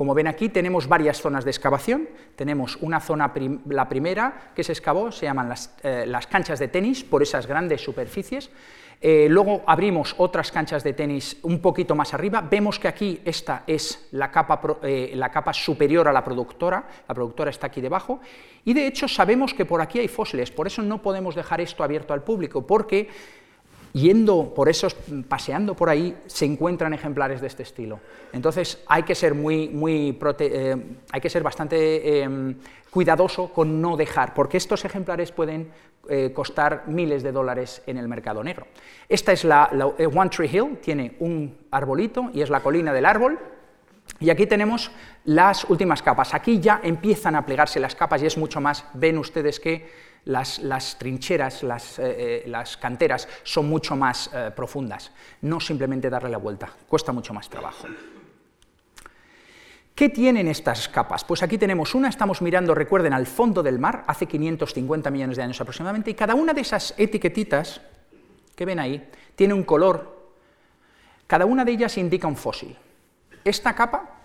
[0.00, 2.08] Como ven aquí, tenemos varias zonas de excavación.
[2.34, 3.34] Tenemos una zona,
[3.68, 7.82] la primera que se excavó, se llaman eh, las, canchas de tenis, por esas grandes
[7.82, 8.50] superficies.
[9.02, 12.42] Eh, luego abrimos otras canchas de tenis un poquito más arriba.
[12.42, 17.14] Vemos que aquí esta es la capa, eh, la capa superior a la productora, la
[17.14, 18.20] productora está aquí debajo.
[18.64, 21.82] Y de hecho sabemos que por aquí hay fósiles, por eso no podemos dejar esto
[21.82, 23.08] abierto al público, porque
[23.92, 24.94] yendo por esos,
[25.28, 28.00] paseando por ahí, se encuentran ejemplares de este estilo.
[28.32, 30.76] Entonces hay que ser, muy, muy eh,
[31.10, 32.54] hay que ser bastante em,
[32.90, 35.70] cuidadoso con no dejar, porque estos ejemplares pueden
[36.08, 38.66] eh, costar miles de dólares en el mercado negro.
[39.08, 43.06] Esta es la, eh, One Tree Hill, tiene un arbolito y es la colina del
[43.06, 43.38] árbol,
[44.18, 44.90] y aquí tenemos
[45.24, 46.34] las últimas capas.
[46.34, 49.88] Aquí ya empiezan a plegarse las capas y es mucho más, ven ustedes que
[50.24, 51.64] las, trincheras, eh,
[51.98, 57.48] eh, las, canteras son mucho más profundas, no simplemente darle la vuelta, cuesta mucho más
[57.48, 57.86] trabajo.
[60.00, 61.24] ¿Qué tienen estas capas?
[61.24, 65.42] Pues aquí tenemos una, estamos mirando, recuerden, al fondo del mar, hace 550 millones de
[65.42, 67.82] años aproximadamente, y cada una de esas etiquetitas
[68.56, 70.32] que ven ahí tiene un color,
[71.26, 72.74] cada una de ellas indica un fósil.
[73.44, 74.20] Esta capa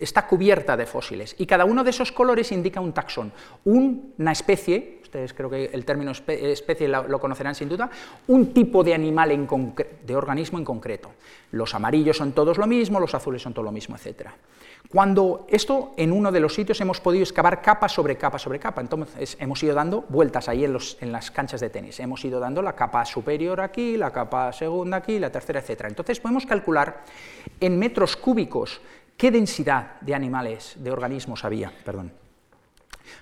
[0.00, 5.01] está cubierta de fósiles y cada uno de esos colores indica un taxón, una especie,
[5.12, 7.90] ustedes creo que el término especie lo, conocerán sin duda,
[8.28, 9.46] un tipo de animal, en
[10.06, 11.10] de organismo en concreto.
[11.50, 14.30] Los amarillos son todos lo mismo, los azules son todo lo mismo, etc.
[14.88, 18.80] Cuando esto, en uno de los sitios hemos podido excavar capa sobre capa sobre capa,
[18.80, 22.62] entonces hemos ido dando vueltas ahí en, en las canchas de tenis, hemos ido dando
[22.62, 25.84] la capa superior aquí, la capa segunda aquí, la tercera, etc.
[25.88, 27.04] Entonces podemos calcular
[27.60, 28.80] en metros cúbicos
[29.14, 31.70] ¿Qué densidad de animales, de organismos había?
[31.84, 32.21] Perdón.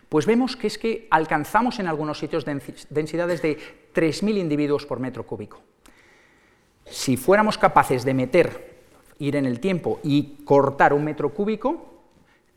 [0.08, 3.58] Pues vemos que es que alcanzamos en algunos sitios densidades de
[3.94, 5.60] 3.000 individuos por metro cúbico.
[6.84, 8.70] Si fuéramos capaces de meter,
[9.18, 12.02] ir en el tiempo y cortar un metro cúbico,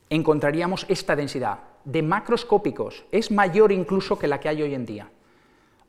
[0.10, 3.06] encontraríamos esta densidad de macroscópicos.
[3.12, 5.10] Es mayor incluso que la que hay hoy en día.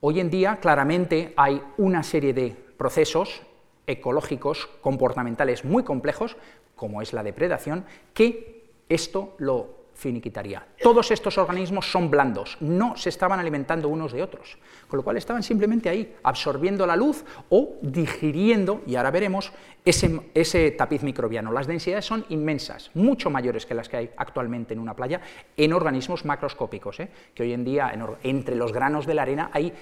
[0.01, 3.43] Hoy en día, claramente, hay una serie de procesos
[3.87, 6.37] ecológicos, comportamentales muy complejos,
[6.77, 10.67] como es la depredación, que esto lo finiquitaría.
[10.83, 15.17] Todos estos organismos son blandos, no se estaban alimentando unos de otros, con lo cual
[15.17, 19.53] estaban simplemente ahí, absorbiendo la luz o digiriendo, y ahora veremos,
[19.85, 21.53] ese, tapiz microbiano.
[21.53, 25.21] Las densidades son inmensas, mucho mayores que las que hay actualmente en una playa,
[25.57, 27.09] en organismos macroscópicos, ¿eh?
[27.35, 29.73] que hoy en día entre los granos de la arena hay,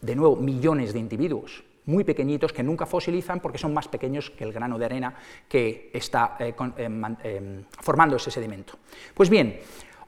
[0.00, 4.44] de nuevo, millones de individuos muy pequeñitos que nunca fosilizan porque son más pequeños que
[4.44, 5.14] el grano de arena
[5.48, 8.74] que está eh, eh, eh, formando ese sedimento.
[9.14, 9.60] Pues bien,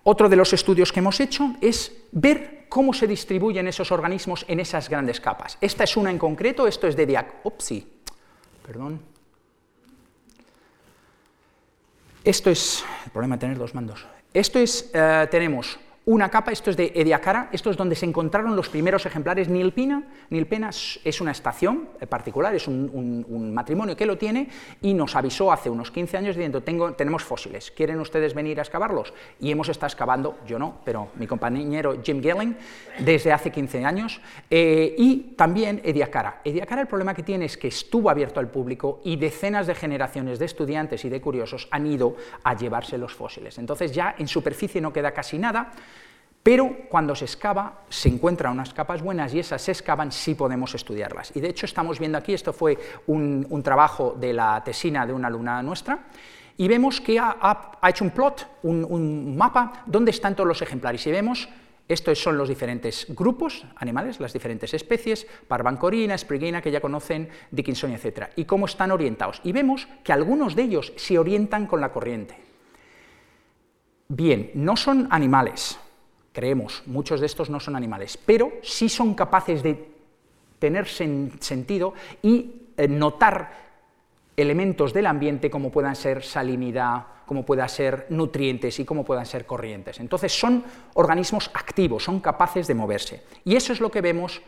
[0.03, 4.61] otro de los estudios que hemos hecho es ver cómo se distribuyen esos organismos en
[4.61, 5.57] esas grandes capas.
[5.61, 7.41] Esta es una en concreto, esto es de Diac...
[7.45, 7.87] Upsi,
[8.67, 9.01] perdón.
[12.25, 12.85] Esto es...
[13.07, 14.07] el problema de tener dos mandos.
[14.35, 14.93] Esto es,
[15.31, 19.51] tenemos una capa, esto es de Ediacara, esto es donde se encontraron los primeros ejemplares
[19.51, 20.05] Nilpina.
[20.31, 24.49] Nilpena es una estación particular, es un, matrimonio que lo tiene
[24.81, 28.63] y nos avisó hace unos 15 años diciendo, Tengo, tenemos fósiles, ¿quieren ustedes venir a
[28.63, 29.13] excavarlos?
[29.39, 32.57] Y hemos estado excavando, yo no, pero mi compañero Jim Gelling,
[33.01, 36.41] desde hace 15 años, eh, y también Ediacara.
[36.43, 40.39] Ediacara el problema que tiene es que estuvo abierto al público y decenas de generaciones
[40.39, 43.59] de estudiantes y de curiosos han ido a llevarse los fósiles.
[43.59, 45.73] Entonces ya en superficie no queda casi nada,
[46.49, 50.75] pero cuando se excava se encuentran unas capas buenas y esas se excavan, sí podemos
[50.75, 51.31] estudiarlas.
[51.37, 55.29] Y de hecho estamos viendo aquí, esto fue un, trabajo de la tesina de una
[55.29, 56.07] alumna nuestra,
[56.57, 61.07] y vemos que ha, hecho un plot, un, mapa, donde están todos los ejemplares.
[61.07, 61.51] Y vemos
[61.87, 67.99] estos son los diferentes grupos animales, las diferentes especies, parvancorina, sprigina, que ya conocen, Dickinsonia,
[67.99, 68.31] etc.
[68.37, 69.43] Y cómo están orientados.
[69.45, 72.39] Y vemos que algunos de ellos se orientan con la corriente.
[74.09, 75.79] Bien, no son animales,
[76.33, 79.89] creemos, muchos de estos no son animales, pero sí son capaces de
[80.59, 83.69] tener sentido y eh, notar
[84.37, 89.47] elementos del ambiente como puedan ser salinidad, como puedan ser nutrientes y como puedan ser
[89.47, 90.01] corrientes.
[90.01, 90.65] Entonces son
[90.95, 93.23] organismos activos, son capaces de moverse.
[93.45, 94.41] Y eso es lo que vemos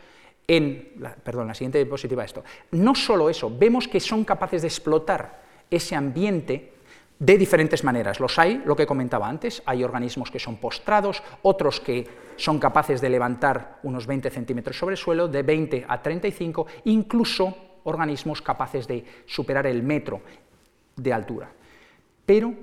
[0.47, 2.43] en, la, perdón, la siguiente diapositiva esto.
[2.71, 6.73] No solo eso, vemos que son capaces de explotar ese ambiente
[7.21, 8.19] de diferentes maneras.
[8.19, 12.99] Los hay, lo que comentaba antes, hay organismos que son postrados, otros que son capaces
[12.99, 18.87] de levantar unos 20 centímetros sobre el suelo, de 20 a 35, incluso organismos capaces
[18.87, 20.21] de superar el metro
[20.95, 21.51] de altura.
[22.25, 22.55] Pero,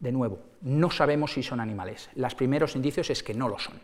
[0.00, 2.10] de nuevo, no sabemos si son animales.
[2.14, 3.80] Los primeros indicios es que no lo son.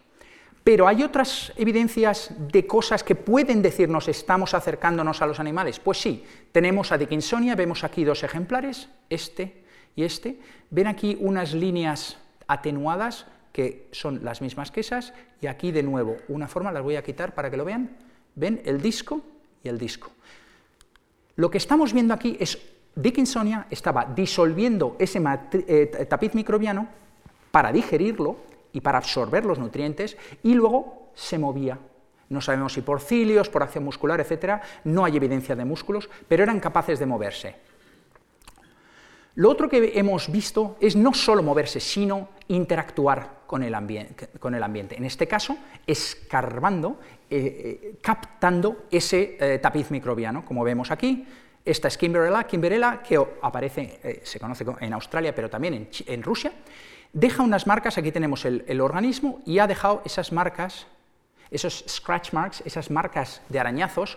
[0.63, 5.81] Pero hay otras evidencias de cosas que pueden decirnos estamos acercándonos a los animales.
[5.81, 9.60] Pues sí, tenemos a Dickinsonia, vemos aquí dos ejemplares, este
[10.01, 10.41] y este.
[10.71, 16.17] Ven aquí unas líneas atenuadas que son las mismas que esas, y aquí de nuevo
[16.29, 17.97] una forma, las voy a quitar para que lo vean.
[18.35, 18.63] ¿Ven?
[18.65, 19.23] El disco
[19.63, 20.11] y el disco.
[21.37, 22.59] Lo que estamos viendo aquí es
[22.95, 26.89] Dickinsonia estaba disolviendo ese eh, tapiz microbiano
[27.51, 28.37] para digerirlo
[28.73, 31.79] y para absorber los nutrientes y luego se movía.
[32.29, 34.63] No sabemos si por cilios, por acción muscular, etc.
[34.85, 37.70] No hay evidencia de músculos, pero eran capaces de moverse.
[39.41, 44.97] Lo otro que hemos visto es no solo moverse, sino interactuar con el, ambiente.
[44.97, 47.01] En este caso, escarbando,
[47.31, 51.27] eh, eh, captando ese tapiz microbiano, como vemos aquí,
[51.65, 56.53] esta es Kimberella, Kimberella que aparece, eh, se conoce en Australia, pero también en, Rusia,
[57.13, 60.87] deja unas marcas, aquí tenemos el, organismo, y ha dejado esas marcas,
[61.51, 64.17] esos scratch marks, esas marcas de arañazos,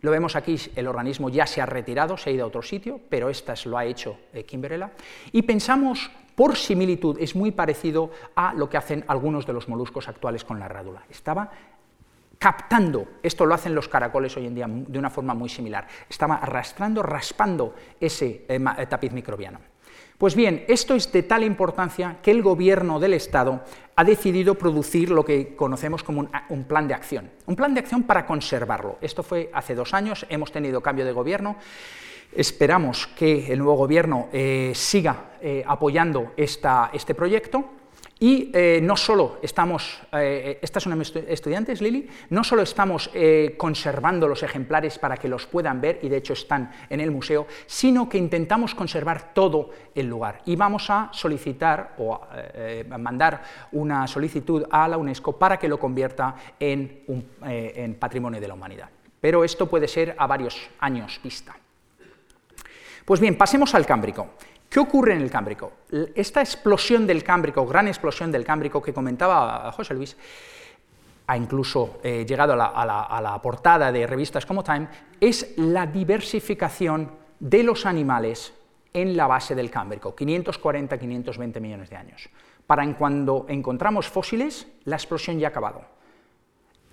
[0.00, 3.00] lo vemos aquí, el organismo ya se ha retirado, se ha ido a otro sitio,
[3.08, 4.92] pero estas lo ha hecho eh, Kimberella,
[5.32, 10.08] y pensamos, por similitud, es muy parecido a lo que hacen algunos de los moluscos
[10.08, 11.02] actuales con la rádula.
[11.08, 11.50] Estaba
[12.38, 16.36] captando, esto lo hacen los caracoles hoy en día de una forma muy similar, estaba
[16.36, 19.58] arrastrando, raspando ese eh, eh, tapiz microbiano.
[20.18, 23.62] Pues bien, esto es de tal importancia que el gobierno del Estado
[23.96, 28.04] ha decidido producir lo que conocemos como un, plan de acción, un plan de acción
[28.04, 28.96] para conservarlo.
[29.02, 31.56] Esto fue hace dos años, hemos tenido cambio de gobierno,
[32.32, 35.32] esperamos que el nuevo gobierno eh, siga
[35.66, 37.66] apoyando este proyecto
[38.18, 44.26] y eh, no solo estamos, eh, estas son estudiantes, Lili, no solo estamos eh, conservando
[44.26, 48.08] los ejemplares para que los puedan ver, y de hecho están en el museo, sino
[48.08, 50.40] que intentamos conservar todo el lugar.
[50.46, 52.20] Y vamos a solicitar o
[52.98, 57.02] mandar una solicitud a la UNESCO para que lo convierta en,
[57.42, 58.88] en patrimonio de la humanidad.
[59.20, 61.54] Pero esto puede ser a varios años vista.
[63.04, 64.30] Pues bien, pasemos al Cámbrico.
[64.68, 65.72] ¿Qué ocurre en el Cámbrico?
[66.14, 70.16] Esta explosión del Cámbrico, gran explosión del Cámbrico que comentaba José Luis,
[71.26, 74.88] ha incluso eh, llegado a la, portada de revistas como Time,
[75.20, 78.54] es la diversificación de los animales
[78.92, 82.28] en la base del Cámbrico, 540-520 millones de años.
[82.66, 85.82] Para en cuando encontramos fósiles, la explosión ya ha acabado.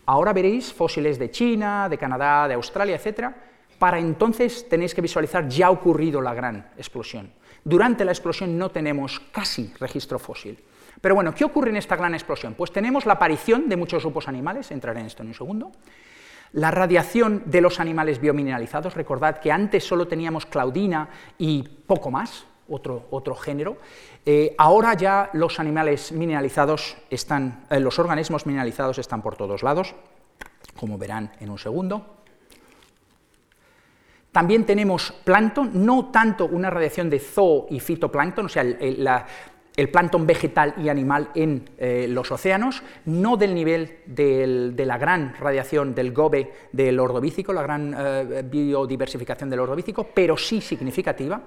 [0.06, 3.30] Ahora veréis fósiles de China, de Canadá, de Australia, etc.
[3.80, 7.32] Para entonces tenéis que visualizar ya ha ocurrido la gran explosión.
[7.64, 10.58] Durante la explosión no tenemos casi registro fósil.
[11.02, 12.54] Pero bueno, ¿qué ocurre en esta gran explosión?
[12.54, 15.72] Pues tenemos la aparición de muchos grupos animales, entraré en esto en un segundo,
[16.54, 22.46] la radiación de los animales biomineralizados, recordad que antes solo teníamos claudina y poco más,
[22.70, 23.78] otro, otro género,
[24.26, 29.96] eh, ahora ya los animales mineralizados están, eh, los organismos mineralizados están por todos lados,
[30.76, 32.23] como verán en un segundo.
[34.34, 40.26] También tenemos plancton, no tanto una radiación de zoo y fitoplancton, o sea, el, plancton
[40.26, 46.12] vegetal y animal en eh, los océanos, no del nivel de la gran radiación del
[46.12, 51.40] gobe del ordovícico, la gran eh, biodiversificación del ordovícico, pero sí significativa.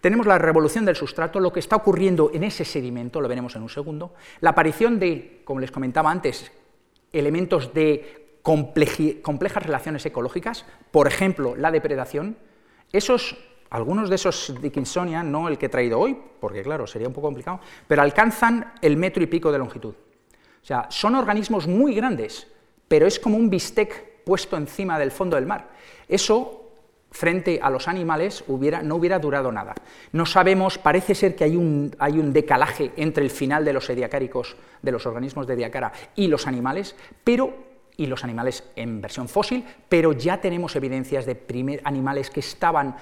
[0.00, 3.62] Tenemos la revolución del sustrato, lo que está ocurriendo en ese sedimento, lo veremos en
[3.62, 6.50] un segundo, la aparición de, como les comentaba antes,
[7.12, 8.25] elementos de
[9.22, 12.36] complejas relaciones ecológicas, por ejemplo, la depredación,
[12.92, 13.36] esos,
[13.70, 17.26] algunos de esos Dickinsonia, no el que he traído hoy, porque claro, sería un poco
[17.26, 19.94] complicado, pero alcanzan el metro y pico de longitud.
[19.94, 22.46] O sea, son organismos muy grandes,
[22.86, 25.68] pero es como un bistec puesto encima del fondo del mar.
[26.08, 26.62] Eso
[27.10, 28.44] frente a los animales
[28.82, 29.74] no hubiera durado nada.
[30.12, 33.90] No sabemos, parece ser que hay un, hay un decalaje entre el final de los
[33.90, 36.94] ediacáricos, de los organismos de ediacara, y los animales,
[37.24, 37.65] pero
[37.96, 42.96] y los animales en versión fósil, pero ya tenemos evidencias de primer, animales que estaban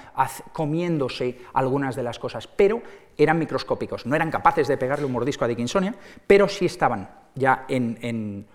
[0.52, 2.82] comiéndose algunas de las cosas, pero
[3.16, 5.94] eran microscópicos, no eran capaces de pegarle un mordisco a Dickinsonia,
[6.26, 8.46] pero sí estaban ya en, en,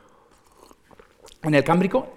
[1.43, 2.07] en el cámbrico,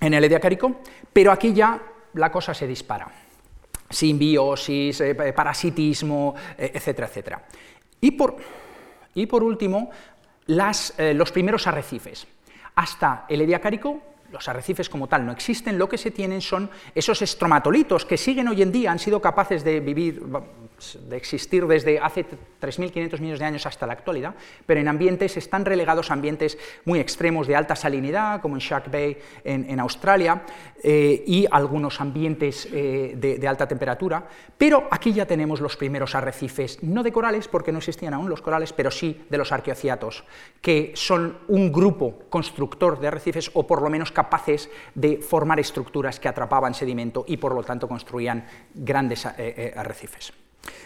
[0.00, 0.76] en el ediacárico,
[1.12, 1.80] pero aquí ya
[2.14, 3.08] la cosa se dispara.
[3.88, 7.44] Simbiosis, eh, parasitismo, eh, etcétera, etcétera.
[8.00, 8.36] Y por,
[9.14, 9.90] y por último,
[10.46, 12.26] las, eh, los primeros arrecifes.
[12.74, 14.00] Hasta el ediacárico,
[14.30, 18.48] los arrecifes como tal no existen, lo que se tienen son esos estromatolitos que siguen
[18.48, 20.22] hoy en día, han sido capaces de vivir
[20.80, 22.24] de existir desde hace
[22.60, 24.34] 3.500 millones de años hasta la actualidad,
[24.66, 28.90] pero en ambientes, están relegados a ambientes muy extremos de alta salinidad, como en Shark
[28.90, 30.42] Bay en, Australia,
[30.82, 34.26] eh, y algunos ambientes eh, de, alta temperatura,
[34.56, 38.42] pero aquí ya tenemos los primeros arrecifes, no de corales, porque no existían aún los
[38.42, 40.24] corales, pero sí de los arqueociatos,
[40.60, 46.20] que son un grupo constructor de arrecifes, o por lo menos capaces de formar estructuras
[46.20, 50.39] que atrapaban sedimento y por lo tanto construían grandes eh, arrecifes.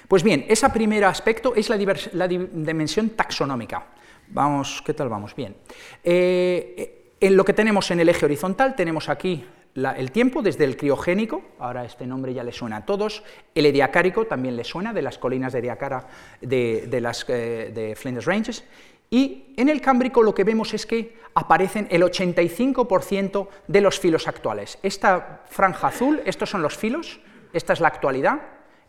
[0.08, 3.86] Pues bien, ese primer aspecto es la, dimensión taxonómica.
[4.28, 5.34] Vamos, ¿qué tal vamos?
[5.34, 5.56] Bien.
[6.02, 9.44] Eh, en lo que tenemos en el eje horizontal tenemos aquí
[9.74, 14.26] el tiempo desde el criogénico, ahora este nombre ya le suena a todos, el ediacárico
[14.26, 16.06] también le suena, de las colinas de Ediacara
[16.40, 18.64] de, las, eh, de Flinders Ranges,
[19.10, 24.28] y en el cámbrico lo que vemos es que aparecen el 85% de los filos
[24.28, 24.78] actuales.
[24.82, 27.20] Esta franja azul, estos son los filos,
[27.52, 28.40] esta es la actualidad,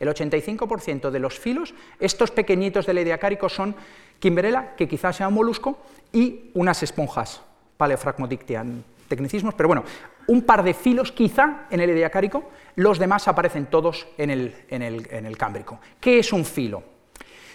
[0.08, 3.76] el 85% de los filos, estos pequeñitos del ediacárico son
[4.20, 5.78] Kimberella, que quizás sea un molusco,
[6.14, 7.42] y unas esponjas,
[7.78, 9.84] paleofragmodictian, tecnicismos, pero bueno,
[10.28, 12.44] un par de filos quizá en el ediacárico,
[12.76, 15.80] los demás aparecen todos en el, en el cámbrico.
[16.00, 16.84] ¿Qué es un filo?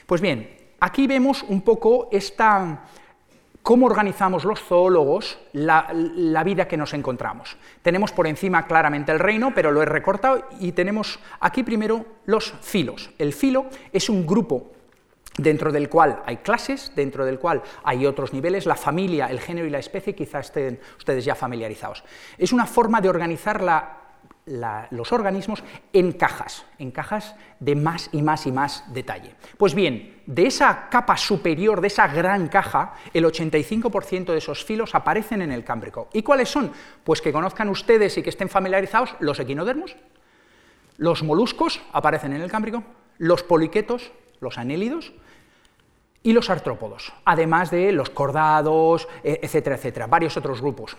[0.06, 0.48] Pues bien,
[0.80, 2.84] aquí vemos un poco esta
[3.62, 7.56] cómo organizamos los zoólogos la, vida que nos encontramos.
[7.82, 12.52] Tenemos por encima claramente el reino, pero lo he recortado y tenemos aquí primero los
[12.60, 13.10] filos.
[13.18, 14.72] El filo es un grupo
[15.36, 19.66] dentro del cual hay clases, dentro del cual hay otros niveles, la familia, el género
[19.66, 22.04] y la especie, quizás estén ustedes ya familiarizados.
[22.36, 23.99] Es una forma de organizar la
[24.46, 25.62] los organismos
[25.92, 29.34] en cajas, en cajas de más y más y más detalle.
[29.56, 34.94] Pues bien, de esa capa superior, de esa gran caja, el 85% de esos filos
[34.94, 36.08] aparecen en el cámbrico.
[36.12, 36.72] ¿Y cuáles son?
[37.04, 39.96] Pues que conozcan ustedes y que estén familiarizados los equinodermos,
[40.96, 42.82] los moluscos aparecen en el cámbrico,
[43.18, 45.12] los poliquetos, los anélidos,
[46.22, 50.96] y los artrópodos, además de los cordados, e, etcétera, etcétera, varios otros grupos.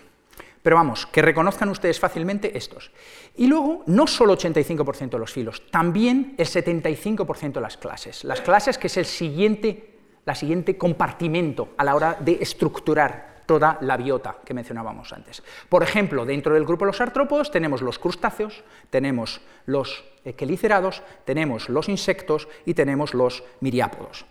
[0.62, 2.92] Pero vamos, que reconozcan ustedes fácilmente estos.
[3.36, 8.22] Y luego, no solo 85% de los filos, también el 75% de las clases.
[8.24, 13.78] Las clases que es el siguiente, la siguiente compartimento a la hora de estructurar toda
[13.80, 15.42] la biota que mencionábamos antes.
[15.68, 20.04] Por ejemplo, dentro del grupo de los artrópodos tenemos los crustáceos, tenemos los
[20.36, 24.24] quelicerados, tenemos los insectos y tenemos los miriápodos.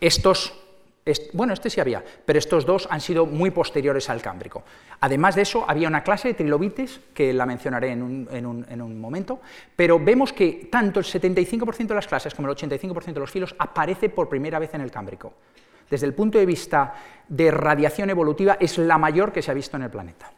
[0.00, 0.54] Estos
[1.32, 4.64] bueno, este sí había, pero estos dos han sido muy posteriores al Cámbrico.
[5.00, 9.40] Además de eso, había una clase de trilobites, que la mencionaré en un, momento,
[9.76, 13.54] pero vemos que tanto el 75% de las clases como el 85% de los filos
[13.58, 15.34] aparece por primera vez en el Cámbrico.
[15.88, 16.94] Desde el punto de vista
[17.28, 20.30] de radiación evolutiva, es la mayor que se ha visto en el planeta.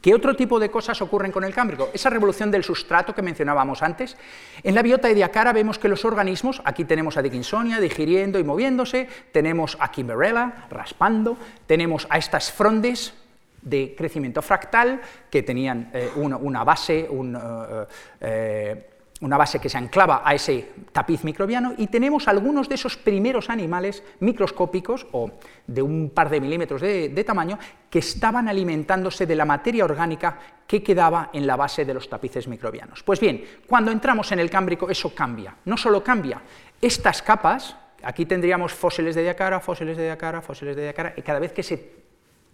[0.00, 1.90] ¿Qué otro tipo de cosas ocurren con el cámbrico?
[1.92, 4.16] Esa revolución del sustrato que mencionábamos antes.
[4.62, 9.08] En la biota ediacara vemos que los organismos, aquí tenemos a Dickinsonia digiriendo y moviéndose,
[9.32, 11.36] tenemos a Kimberella raspando,
[11.66, 13.14] tenemos a estas frondes
[13.62, 17.86] de crecimiento fractal que tenían eh, una, base, un, eh,
[18.20, 18.90] eh,
[19.20, 23.48] una base que se anclaba a ese tapiz microbiano y tenemos algunos de esos primeros
[23.48, 25.30] animales microscópicos o
[25.66, 27.58] de un par de milímetros de, tamaño
[27.88, 32.46] que estaban alimentándose de la materia orgánica que quedaba en la base de los tapices
[32.46, 33.02] microbianos.
[33.02, 36.42] Pues bien, cuando entramos en el cámbrico eso cambia, no solo cambia,
[36.80, 41.38] estas capas, aquí tendríamos fósiles de diacara, fósiles de diacara, fósiles de diacara, y cada
[41.38, 42.06] vez que se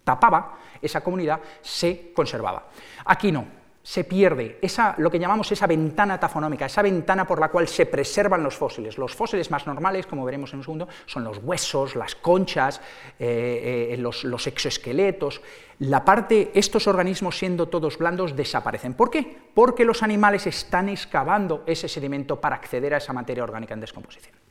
[0.03, 2.69] tapaba esa comunidad se conservaba.
[3.05, 7.49] Aquí no, se pierde esa, lo que llamamos esa ventana tafonómica, esa ventana por la
[7.49, 8.97] cual se preservan los fósiles.
[8.97, 12.79] Los fósiles más normales, como veremos en un segundo, son los huesos, las conchas,
[13.19, 15.41] eh, eh, los, los, exoesqueletos.
[15.79, 18.93] La parte, estos organismos siendo todos blandos desaparecen.
[18.93, 19.37] ¿Por qué?
[19.53, 24.43] Porque los animales están excavando ese sedimento para acceder a esa materia orgánica en descomposición.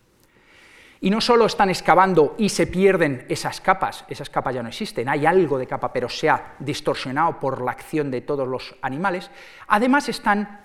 [1.03, 5.09] Y no solo están excavando y se pierden esas capas, esas capas ya no existen,
[5.09, 9.31] hay algo de capa, pero se ha distorsionado por la acción de todos los animales,
[9.67, 10.09] además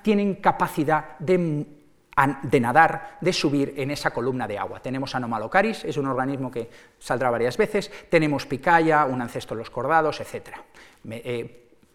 [0.04, 1.66] tienen capacidad de,
[2.44, 4.80] de nadar, de subir en esa columna de agua.
[4.80, 6.70] Tenemos Anomalocaris, es un organismo que
[7.00, 10.56] saldrá varias veces, tenemos Picaya, un ancestro de los cordados, etc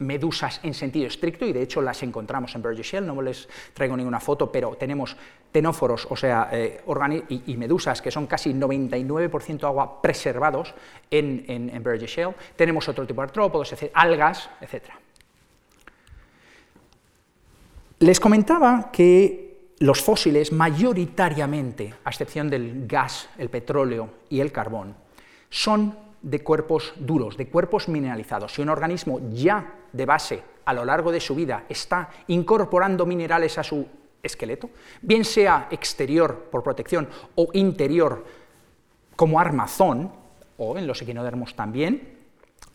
[0.02, 3.96] medusas en sentido estricto, y de hecho las encontramos en Burgess Shell, no les traigo
[3.96, 5.16] ninguna foto, pero tenemos
[5.50, 6.82] tenóforos, o sea, eh,
[7.28, 10.74] y, medusas que son casi 99% agua preservados
[11.10, 14.84] en, en, Burgess Shell, tenemos otro tipo de artrópodos, algas, etc.
[18.00, 24.94] Les comentaba que los fósiles mayoritariamente, a excepción del gas, el petróleo y el carbón,
[25.50, 28.54] son de cuerpos duros, de cuerpos mineralizados.
[28.54, 33.58] Si un organismo ya de base a lo largo de su vida está incorporando minerales
[33.58, 33.86] a su
[34.22, 34.70] esqueleto,
[35.00, 38.24] bien sea exterior por protección o interior
[39.16, 40.12] como armazón,
[40.56, 42.18] o en los equinodermos también,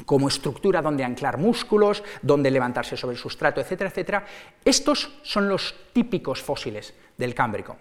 [0.05, 4.25] como estructura donde anclar músculos, donde levantarse sobre el sustrato, etcétera, etcétera,
[4.63, 7.77] estos son los típicos fósiles del Cámbrico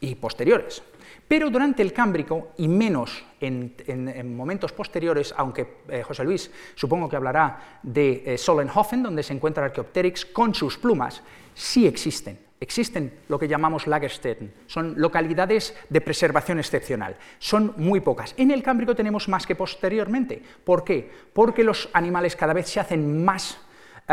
[0.00, 0.82] y posteriores.
[1.30, 7.14] Pero durante el Cámbrico, y menos en, momentos posteriores, aunque eh, José Luis supongo que
[7.14, 11.22] hablará de eh, Solenhofen, donde se encuentra Archaeopteryx con sus plumas,
[11.54, 12.36] sí existen.
[12.58, 18.34] Existen lo que llamamos Lagerstätten, son localidades de preservación excepcional, son muy pocas.
[18.36, 20.42] En el Cámbrico tenemos más que posteriormente.
[20.64, 21.08] ¿Por qué?
[21.32, 23.56] Porque los animales cada vez se hacen más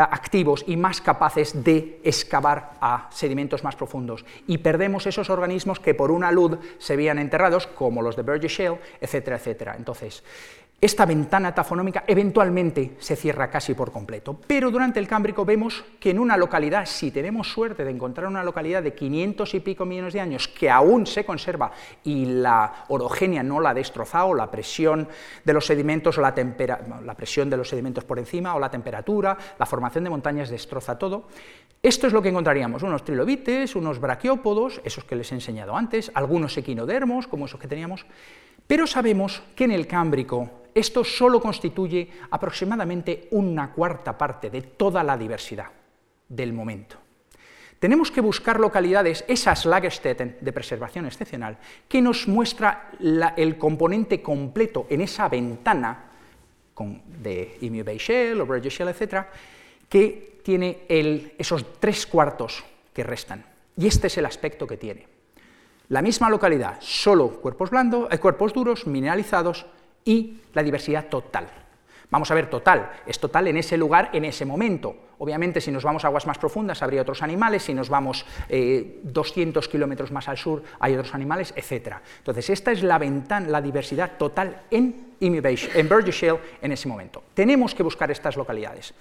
[0.02, 4.24] activos y más capaces de excavar a sedimentos más profundos.
[4.46, 8.52] Y perdemos esos organismos que por una luz se veían enterrados, como los de Burgess
[8.52, 9.74] Shale, etcétera, etcétera.
[9.76, 10.22] Entonces,
[10.80, 16.10] esta ventana tafonómica eventualmente se cierra casi por completo, pero durante el Cámbrico vemos que
[16.10, 20.12] en una localidad, si tenemos suerte de encontrar una localidad de 500 y pico millones
[20.12, 21.72] de años que aún se conserva
[22.04, 25.08] y la orogenia no la ha destrozado, la presión
[25.44, 26.32] de los sedimentos, la,
[27.04, 30.96] la presión de los sedimentos por encima o la temperatura, la formación de montañas destroza
[30.96, 31.26] todo,
[31.82, 36.12] esto es lo que encontraríamos, unos trilobites, unos braquiópodos, esos que les he enseñado antes,
[36.14, 38.06] algunos equinodermos, como esos que teníamos,
[38.68, 45.02] pero sabemos que en el Cámbrico esto solo constituye aproximadamente una cuarta parte de toda
[45.02, 45.66] la diversidad
[46.28, 46.96] del momento.
[47.80, 51.58] Tenemos que buscar localidades, esas Lagerstätten de preservación excepcional,
[51.88, 52.90] que nos muestra
[53.36, 56.10] el componente completo en esa ventana
[57.06, 59.26] de Emu Shell o Shell, etc.,
[59.88, 60.84] que tiene
[61.38, 63.44] esos tres cuartos que restan.
[63.76, 65.17] Y este es el aspecto que tiene.
[65.88, 69.66] La misma localidad, solo cuerpos, blandos, eh, cuerpos duros, mineralizados,
[70.04, 71.48] y la diversidad total.
[72.10, 74.96] Vamos a ver, total, es total en ese lugar, en ese momento.
[75.18, 79.66] Obviamente, si nos vamos a aguas más profundas, habría otros animales, si nos vamos 200
[79.66, 81.96] eh, kilómetros más al sur, hay otros animales, etc.
[82.18, 87.22] Entonces, esta es la ventana, la diversidad total en, en Burgess Shale en ese momento.
[87.34, 88.94] Tenemos que buscar estas localidades.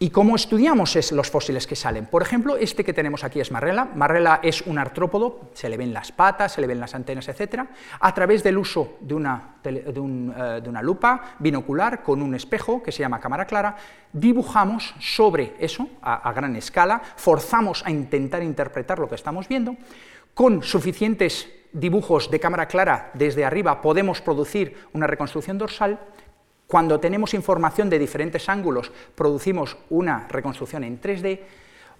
[0.00, 2.06] ¿Y cómo estudiamos los fósiles que salen?
[2.06, 3.88] Por ejemplo, este que tenemos aquí es Marrella.
[3.94, 7.62] Marrella es un artrópodo, se le ven las patas, se le ven las antenas, etc.
[8.00, 13.20] A través del uso de una, eh, lupa binocular con un espejo que se llama
[13.20, 13.76] cámara clara,
[14.12, 19.76] dibujamos sobre eso a gran escala, forzamos a intentar interpretar lo que estamos viendo.
[20.34, 25.98] Con suficientes dibujos de cámara clara desde arriba podemos producir una reconstrucción dorsal
[26.66, 31.40] cuando tenemos información de diferentes ángulos, producimos una reconstrucción en 3D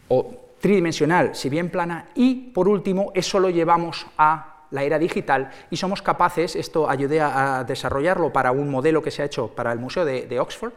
[0.08, 5.50] o tridimensional, si bien plana, y por último, eso lo llevamos a la era digital
[5.70, 9.72] y somos capaces, esto ayudé a desarrollarlo para un modelo que se ha hecho para
[9.72, 10.72] el Museo de, Oxford,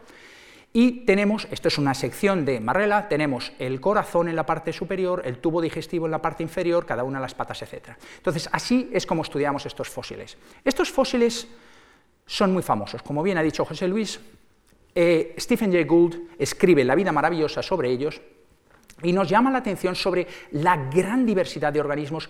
[0.72, 5.22] y tenemos, esto es una sección de Marrella, tenemos el corazón en la parte superior,
[5.24, 7.96] el tubo digestivo en la parte inferior, cada una de las patas, etc.
[8.18, 10.36] Entonces, así es como estudiamos estos fósiles.
[10.64, 11.48] Estos fósiles
[12.28, 13.02] son muy famosos.
[13.02, 14.20] Como bien ha dicho José Luis,
[14.94, 18.20] eh, Stephen Jay Gould escribe La vida maravillosa sobre ellos
[19.02, 22.28] y nos llama la atención sobre la gran diversidad de organismos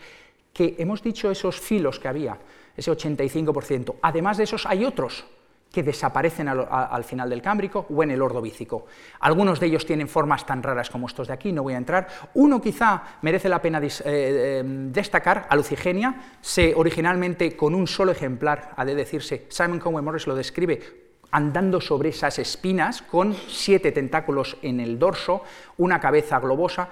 [0.53, 2.38] que hemos dicho esos filos que había,
[2.76, 3.96] ese 85%.
[4.01, 5.24] Además de esos hay otros
[5.73, 8.87] que desaparecen al, final del Cámbrico o en el Ordovícico.
[9.21, 12.09] Algunos de ellos tienen formas tan raras como estos de aquí, no voy a entrar.
[12.35, 18.73] Uno quizá merece la pena eh, eh, destacar, Alucigenia, se originalmente con un solo ejemplar,
[18.77, 24.57] ha de decirse, Simon Conway Morris lo describe andando sobre esas espinas con siete tentáculos
[24.62, 25.43] en el dorso,
[25.77, 26.89] una cabeza globosa.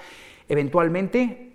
[0.48, 1.52] Eventualmente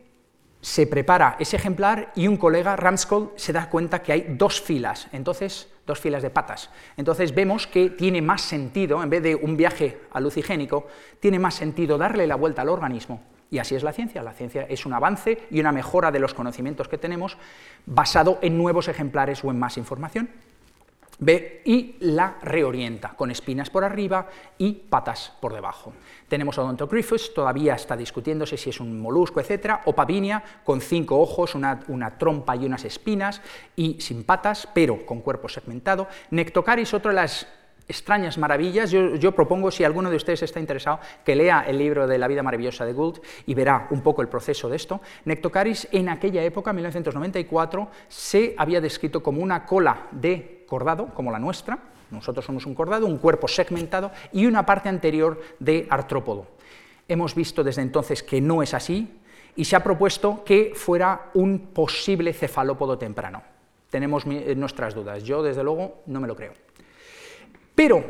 [0.61, 5.07] se prepara ese ejemplar y un colega, Ramskold, se da cuenta que hay dos filas,
[5.11, 6.69] entonces, dos filas de patas.
[6.97, 10.87] Entonces vemos que tiene más sentido, en vez de un viaje alucigénico,
[11.19, 14.23] tiene más sentido darle la vuelta al organismo Y así es la ciencia.
[14.23, 17.37] La ciencia es un avance y una mejora de los conocimientos que tenemos
[17.85, 20.29] basado en nuevos ejemplares o en más información.
[21.23, 25.93] Ve y la reorienta con espinas por arriba y patas por debajo.
[26.27, 29.81] Tenemos Odontogryphus, todavía está discutiéndose si es un molusco, etc.
[29.85, 33.39] Opavinia, con cinco ojos, una, trompa y unas espinas,
[33.75, 36.07] y sin patas, pero con cuerpo segmentado.
[36.31, 37.47] Nectocaris, otra de las
[37.87, 38.89] extrañas maravillas.
[38.89, 42.41] Yo, propongo, si alguno de ustedes está interesado, que lea el libro de La vida
[42.41, 45.01] maravillosa de Gould y verá un poco el proceso de esto.
[45.25, 51.37] Nectocaris en aquella época, 1994, se había descrito como una cola de cordado, como la
[51.37, 51.79] nuestra,
[52.11, 56.47] nosotros somos un cordado, un cuerpo segmentado y una parte anterior de artrópodo.
[57.09, 59.19] Hemos visto desde entonces que no es así
[59.57, 63.43] y se ha propuesto que fuera un posible cefalópodo temprano.
[63.89, 66.53] Tenemos nuestras dudas, yo desde luego no me lo creo.
[67.75, 68.01] Pero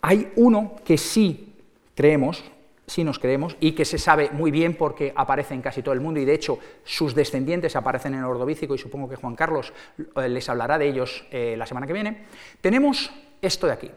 [0.00, 1.52] hay uno que sí
[1.94, 2.42] creemos,
[2.88, 6.00] sí nos creemos, y que se sabe muy bien porque aparece en casi todo el
[6.00, 9.72] mundo, y de hecho sus descendientes aparecen en el Ordovícico, y supongo que Juan Carlos
[9.98, 12.24] eh, les hablará de ellos eh, la semana que viene,
[12.60, 13.90] tenemos esto de aquí.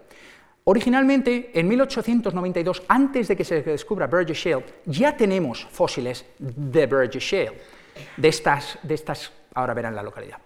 [0.65, 7.23] Originalmente, en 1892, antes de que se descubra Burgess Shale, ya tenemos fósiles de Burgess
[7.23, 7.53] Shale,
[8.17, 10.37] de estas, de estas ahora verán la localidad.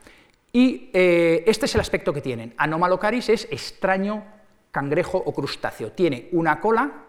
[0.53, 2.53] Y eh, este es el aspecto que tienen.
[2.57, 4.23] Anomalocaris es extraño
[4.71, 5.91] cangrejo o crustáceo.
[5.91, 7.04] Tiene una cola,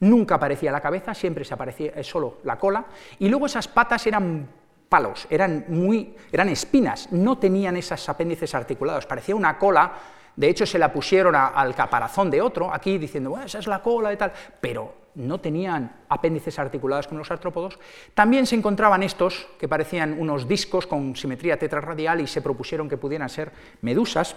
[0.00, 2.84] nunca aparecía la cabeza, siempre se aparecía eh, solo la cola,
[3.18, 4.48] y luego esas patas eran
[4.88, 9.92] palos, eran, muy, eran espinas, no tenían esas apéndices articulados, parecía una cola,
[10.34, 13.82] de hecho se la pusieron al caparazón de otro, aquí diciendo, bueno, esa es la
[13.82, 17.78] cola y tal, pero no tenían apéndices articulados como los artrópodos.
[18.14, 22.96] También se encontraban estos, que parecían unos discos con simetría tetrarradial y se propusieron que
[22.96, 24.36] pudieran ser medusas,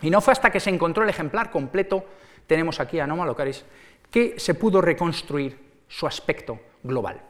[0.00, 2.04] y no fue hasta que se encontró el ejemplar completo,
[2.46, 3.64] tenemos aquí a Anomalocaris,
[4.12, 5.58] que se pudo reconstruir
[5.88, 7.20] su aspecto global.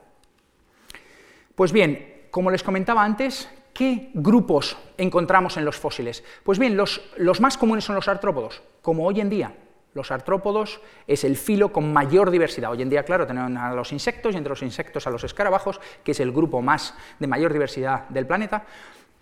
[1.55, 6.25] Pues bien, como les comentaba antes, ¿qué grupos encontramos en los fósiles?
[6.43, 9.55] Pues bien, los, los más comunes son los artrópodos, como hoy en día.
[9.95, 12.71] Los artrópodos es el filo con mayor diversidad.
[12.71, 15.81] Hoy en día, claro, tenemos a los insectos y entre los insectos a los escarabajos,
[16.03, 18.65] que es el grupo más de mayor diversidad del planeta.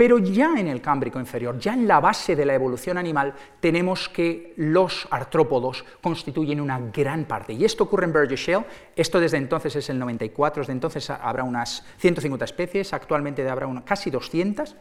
[0.01, 4.09] Pero ya en el Cámbrico inferior, ya en la base de la evolución animal, tenemos
[4.09, 7.53] que los artrópodos constituyen una gran parte.
[7.53, 8.65] Y esto ocurre en Burgess Shale,
[8.97, 14.11] esto desde entonces es el 94, desde entonces habrá unas 150 especies, actualmente habrá casi
[14.11, 14.75] 200.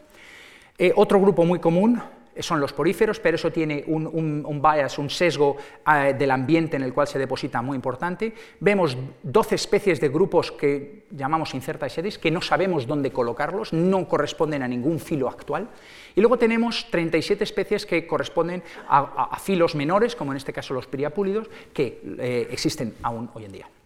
[0.78, 2.00] Eh, otro grupo muy común
[2.42, 6.92] son los poríferos, pero eso tiene un, bias, un sesgo eh, del ambiente en el
[6.92, 8.32] cual se deposita muy importante.
[8.60, 14.06] Vemos 12 especies de grupos que llamamos incerta sedis, que no sabemos dónde colocarlos, no
[14.06, 15.68] corresponden a ningún filo actual.
[16.14, 20.86] Y luego tenemos 37 especies que corresponden a, filos menores, como en este caso los
[20.86, 23.79] piriapúlidos, que eh, existen aún hoy en día.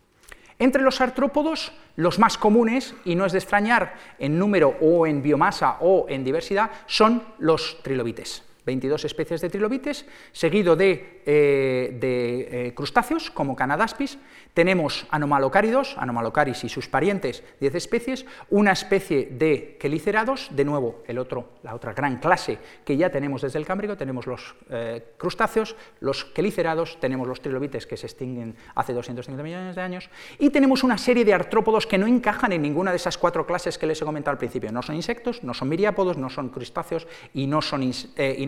[0.58, 5.22] Entre los artrópodos, los más comunes, y no es de extrañar en número o en
[5.22, 8.42] biomasa o en diversidad, son los trilobites.
[8.66, 14.18] 22 especies de trilobites, seguido de, eh, eh, crustáceos como Canadaspis,
[14.54, 21.18] tenemos anomalocáridos, anomalocaris y sus parientes, 10 especies, una especie de quelicerados, de nuevo el
[21.18, 25.76] otro, la otra gran clase que ya tenemos desde el Cámbrico, tenemos los eh, crustáceos,
[26.00, 30.08] los quelicerados, tenemos los trilobites que se extinguen hace 250 millones de años,
[30.38, 33.76] y tenemos una serie de artrópodos que no encajan en ninguna de esas cuatro clases
[33.76, 37.06] que les he comentado al principio, no son insectos, no son miriápodos, no son crustáceos
[37.32, 37.82] y no son,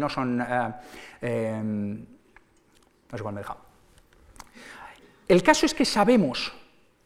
[0.08, 0.72] son eh,
[1.22, 3.60] eh, no sé he dejado.
[5.28, 6.52] El caso es que sabemos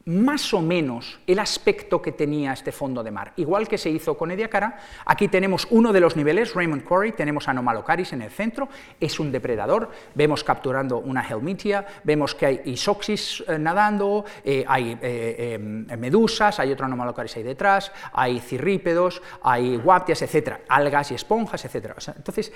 [0.07, 3.33] más o menos el aspecto que tenía este fondo de mar.
[3.37, 7.49] Igual que se hizo con Ediacara, aquí tenemos uno de los niveles, Raymond Quarry, tenemos
[7.49, 13.45] Anomalocaris en el centro, es un depredador, vemos capturando una helmitia, vemos que hay isoxis
[13.47, 15.59] eh, nadando, eh, hay eh,
[15.99, 21.97] medusas, hay otro Anomalocaris ahí detrás, hay cirrípedos, hay guaptias, etcétera, algas y esponjas, etcétera.
[22.17, 22.53] entonces,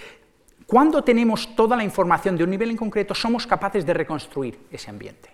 [0.75, 4.91] cuando tenemos toda la información de un nivel en concreto, somos capaces de reconstruir ese
[4.91, 5.31] ambiente.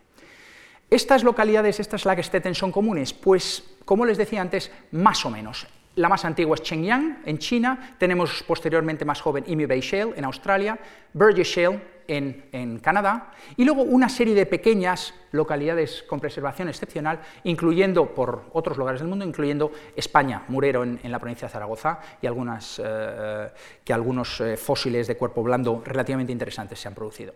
[0.91, 3.15] ¿Estas localidades, estas Lagerstätten, son comunes?
[3.15, 5.67] Pues, como les decía antes, más o menos.
[5.95, 10.27] La más antigua es Chengyang, en China, tenemos posteriormente más joven Emu Bay Shale, en
[10.27, 10.79] Australia,
[11.15, 11.81] Burgess Shale,
[12.11, 18.77] en, Canadá, y luego una serie de pequeñas localidades con preservación excepcional, incluyendo por otros
[18.77, 23.51] lugares del mundo, incluyendo España, Murero en, la provincia de Zaragoza, y algunas, eh,
[23.85, 27.33] que algunos eh, fósiles de cuerpo blando relativamente interesantes se han producido,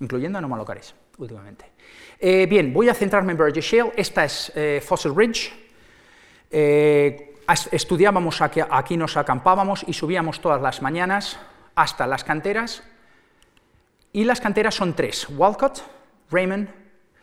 [0.00, 1.66] incluyendo anomalocares últimamente.
[2.18, 4.52] Eh, bien, voy a centrarme en Burgess Shale, esta es
[4.82, 5.52] Fossil Ridge,
[7.70, 11.38] estudiábamos aquí, aquí nos acampábamos y subíamos todas las mañanas
[11.74, 12.82] hasta las canteras,
[14.16, 15.82] y las canteras son tres, Walcott,
[16.30, 16.70] Raymond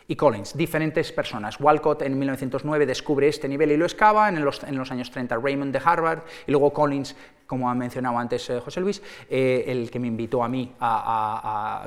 [0.07, 1.59] y Collins, diferentes personas.
[1.59, 5.81] Walcott en 1909 descubre este nivel y lo excava, en los, años 30 Raymond de
[5.83, 7.15] Harvard, y luego Collins,
[7.47, 10.71] como ha mencionado antes eh, José Luis, eh, el que me invitó a mí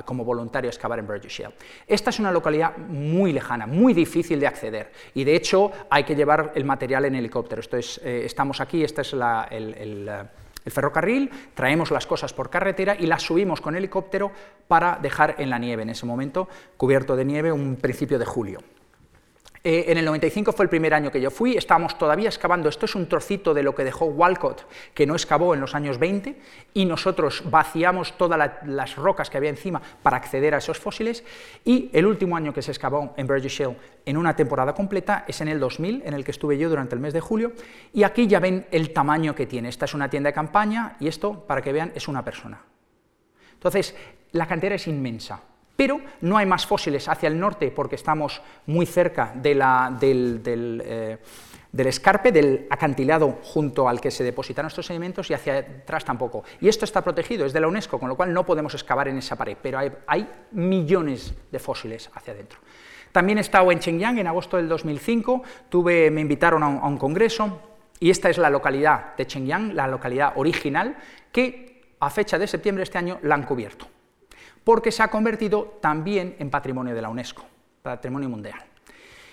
[0.03, 1.55] como voluntario a excavar en Burgess Shale.
[1.87, 6.17] Esta es una localidad muy lejana, muy difícil de acceder, y de hecho hay que
[6.17, 7.61] llevar el material en helicóptero.
[7.71, 10.27] Eh, estamos aquí, este es el
[10.69, 14.31] ferrocarril, traemos las cosas por carretera y las subimos con helicóptero
[14.67, 16.47] para dejar en la nieve, en ese momento
[16.77, 18.59] cubierto de nieve, un principio de julio.
[19.69, 22.85] Eh, en el 95 fue el primer año que yo fui, estábamos todavía excavando, esto
[22.85, 26.39] es un trocito de lo que dejó Walcott, que no excavó en los años 20,
[26.73, 31.25] y nosotros vaciamos todas las rocas que había encima para acceder a esos fósiles,
[31.65, 35.41] y el último año que se excavó en Burgess Shale en una temporada completa es
[35.41, 37.51] en el 2000, en el que estuve yo durante el mes de julio,
[37.91, 39.67] y aquí ya ven el tamaño que tiene.
[39.67, 42.61] Esta es una tienda de campaña, y esto, para que vean, es una persona.
[43.51, 43.93] Entonces,
[44.31, 45.41] la cantera es inmensa.
[45.77, 51.17] Pero no hay más fósiles hacia el norte porque estamos muy cerca eh,
[51.71, 56.43] del, escarpe, del acantilado junto al que se depositaron estos sedimentos y hacia atrás tampoco.
[56.59, 59.19] Y esto está protegido, es de la UNESCO, con lo cual no podemos excavar en
[59.19, 62.59] esa pared, pero hay, millones de fósiles hacia adentro.
[63.11, 67.61] También he estado en Chengyang en agosto del 2005, tuve, me invitaron a un, congreso
[67.99, 70.97] y esta es la localidad de Chengyang, la localidad original,
[71.31, 73.87] que a fecha de septiembre de este año la han cubierto
[74.67, 77.41] porque se ha convertido también en patrimonio de la UNESCO,
[77.81, 78.59] patrimonio mundial.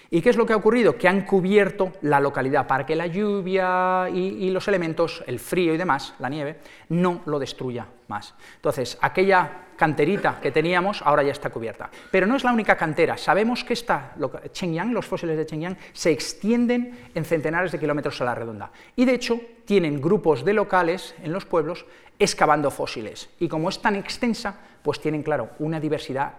[0.09, 0.97] ¿Y qué es lo que ha ocurrido?
[0.97, 5.77] Que han cubierto la localidad para que la lluvia y, los elementos, el frío y
[5.77, 6.61] demás, la nieve,
[6.91, 8.33] no lo destruya más.
[8.55, 11.91] Entonces, aquella canterita que teníamos ahora ya está cubierta.
[12.13, 13.17] Pero no es la única cantera.
[13.17, 14.15] Sabemos que esta,
[14.53, 18.71] Chengyang, los fósiles de Chengyang, se extienden en centenares de kilómetros a la redonda.
[18.95, 21.87] Y de hecho, tienen grupos de locales en los pueblos
[22.21, 23.31] excavando fósiles.
[23.41, 26.35] Y como es tan extensa, pues tienen, claro, una diversidad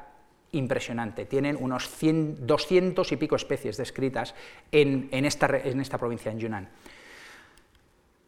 [0.52, 1.26] impresionante.
[1.26, 4.36] Tienen unos 100, 200 y pico especies descritas
[4.72, 6.70] en, esta, provincia, en Yunnan.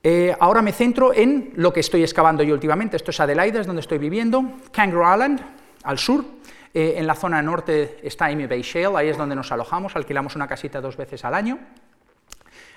[0.01, 2.97] Eh, ahora me centro en lo que estoy excavando yo últimamente.
[2.97, 4.43] Esto es Adelaide, es donde estoy viviendo.
[4.71, 5.39] Kangaroo Island,
[5.83, 6.25] al sur.
[6.73, 10.35] Eh, en la zona norte está Amy Bay Shale, ahí es donde nos alojamos, alquilamos
[10.35, 11.59] una casita dos veces al año.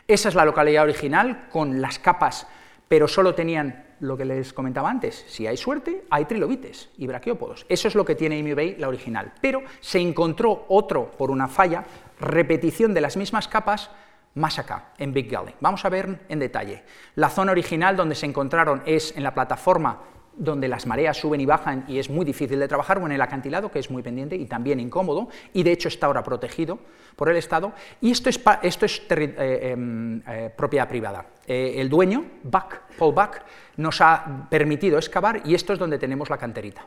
[0.07, 2.47] Esa es la localidad original, con las capas,
[2.91, 7.65] pero solo tenían lo que les comentaba antes, si hay suerte, hay trilobites y braquiópodos.
[7.69, 9.33] Eso es lo que tiene Emu Bay, la original.
[9.41, 11.85] Pero se encontró otro, por una falla,
[12.19, 13.93] repetición de las mismas capas
[14.35, 15.55] más acá, en Big Gully.
[15.61, 16.83] Vamos a ver en detalle.
[17.15, 20.01] La zona original donde se encontraron es en la plataforma
[20.41, 23.21] donde las mareas suben y bajan y es muy difícil de trabajar, o en el
[23.21, 26.79] acantilado, que es muy pendiente y también incómodo, y de hecho está ahora protegido
[27.15, 31.27] por el Estado, y esto es, esto es eh, em, eh, propiedad privada.
[31.47, 33.43] Eh, el dueño, Buck, Paul Buck,
[33.77, 36.87] nos ha permitido excavar y esto es donde tenemos la canterita.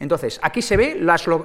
[0.00, 0.98] Entonces, aquí se ve,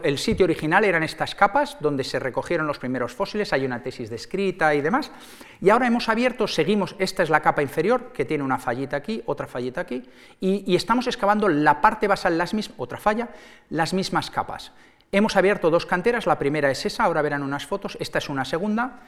[0.03, 4.09] el sitio original eran estas capas donde se recogieron los primeros fósiles, hay una tesis
[4.09, 5.11] descrita y demás,
[5.59, 9.21] y ahora hemos abierto, seguimos, esta es la capa inferior, que tiene una fallita aquí,
[9.25, 10.03] otra fallita aquí,
[10.39, 13.27] y, estamos excavando la parte basal, las mismas, otra falla,
[13.69, 14.71] las mismas capas.
[15.11, 18.45] Hemos abierto dos canteras, la primera es esa, ahora verán unas fotos, esta es una
[18.45, 19.01] segunda,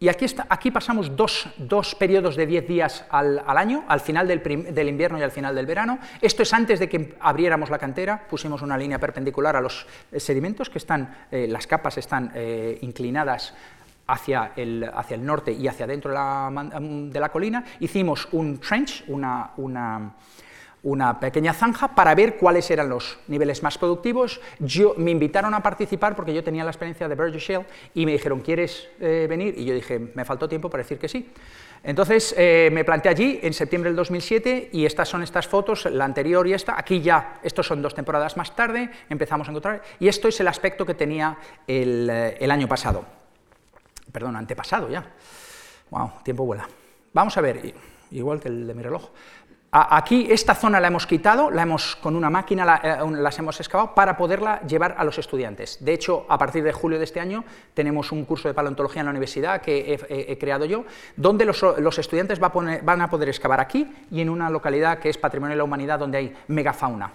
[0.00, 4.26] y aquí, está, aquí pasamos dos, dos, periodos de 10 días al, año, al final
[4.26, 5.98] del, invierno y al final del verano.
[6.20, 9.86] Esto es antes de que abriéramos la cantera, pusimos una línea perpendicular a los
[10.16, 13.54] sedimentos, que están, eh, las capas están eh, inclinadas
[14.06, 17.64] hacia el, hacia el, norte y hacia dentro de la, de la colina.
[17.80, 20.12] Hicimos un trench, una, una
[20.84, 24.40] una pequeña zanja para ver cuáles eran los niveles más productivos.
[24.58, 28.12] Yo, me invitaron a participar porque yo tenía la experiencia de Burgess Shale y me
[28.12, 29.54] dijeron, ¿quieres eh, venir?
[29.58, 31.30] Y yo dije, me faltó tiempo para decir que sí.
[31.82, 36.04] Entonces eh, me planté allí en septiembre del 2007 y estas son estas fotos, la
[36.04, 36.78] anterior y esta.
[36.78, 39.82] Aquí ya, estos son dos temporadas más tarde, empezamos a encontrar.
[39.98, 43.04] Y esto es el aspecto que tenía el, eh, el año pasado.
[44.12, 45.04] Perdón, antepasado ya.
[45.90, 46.68] Wow, tiempo vuela.
[47.12, 47.74] Vamos a ver,
[48.10, 49.10] igual que el de mi reloj.
[49.76, 53.92] Aquí esta zona la hemos quitado, la hemos, con una máquina eh, las hemos excavado
[53.92, 55.84] para poderla llevar a los estudiantes.
[55.84, 57.42] De hecho, a partir de julio de este año
[57.74, 60.84] tenemos un curso de paleontología en la universidad que he, creado yo,
[61.16, 65.54] donde los, estudiantes van a poder excavar aquí y en una localidad que es Patrimonio
[65.54, 67.12] de la Humanidad donde hay megafauna.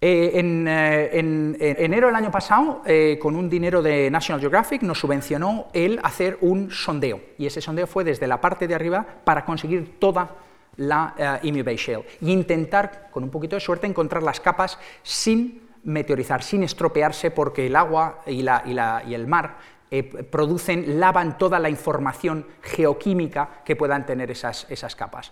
[0.00, 2.82] Eh, en, eh, en, enero del año pasado,
[3.20, 7.86] con un dinero de National Geographic, nos subvencionó el hacer un sondeo, y ese sondeo
[7.86, 10.30] fue desde la parte de arriba para conseguir toda
[10.78, 14.78] la uh, Emu Bay Shale y intentar, con un poquito de suerte, encontrar las capas
[15.02, 19.58] sin meteorizar, sin estropearse, porque el agua y, el mar
[19.90, 25.30] eh, producen, lavan toda la información geoquímica que puedan tener esas, esas capas.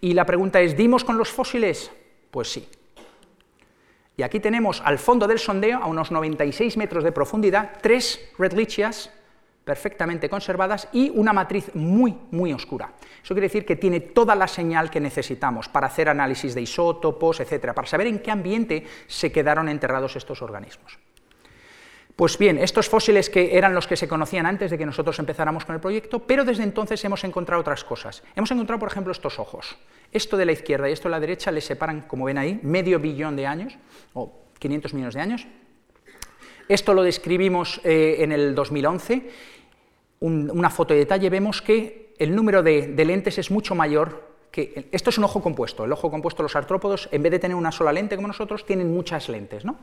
[0.00, 1.90] Y la pregunta es, ¿dimos con los fósiles?
[2.30, 2.68] Pues sí.
[4.16, 9.10] Y aquí tenemos al fondo del sondeo, a unos 96 metros de profundidad, tres redlichias
[9.66, 12.92] perfectamente conservadas y una matriz muy, muy oscura.
[13.20, 17.40] Eso quiere decir que tiene toda la señal que necesitamos para hacer análisis de isótopos,
[17.40, 21.00] etcétera, para saber en qué ambiente se quedaron enterrados estos organismos.
[22.14, 25.64] Pues bien, estos fósiles que eran los que se conocían antes de que nosotros empezáramos
[25.64, 28.22] con el proyecto, pero desde entonces hemos encontrado otras cosas.
[28.36, 29.76] Hemos encontrado, por ejemplo, estos ojos.
[30.12, 33.00] Esto de la izquierda y esto de la derecha les separan, como ven ahí, medio
[33.00, 33.76] billón de años,
[34.14, 35.46] o 500 millones de años.
[36.68, 39.55] Esto lo describimos eh, en el 2011
[40.20, 44.88] una foto de detalle, vemos que el número de, lentes es mucho mayor que...
[44.90, 45.84] Esto es un ojo compuesto.
[45.84, 48.92] El ojo compuesto, los artrópodos, en vez de tener una sola lente como nosotros, tienen
[48.92, 49.76] muchas lentes, ¿no?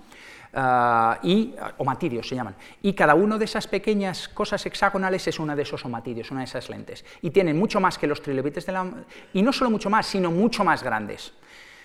[0.56, 2.56] Ah, y, omatidios se llaman.
[2.82, 6.46] Y cada una de esas pequeñas cosas hexagonales es una de esos omatidios, una de
[6.46, 7.06] esas lentes.
[7.22, 8.86] Y tienen mucho más que los trilobites de la...
[9.34, 11.34] Y no solo mucho más, sino mucho más grandes.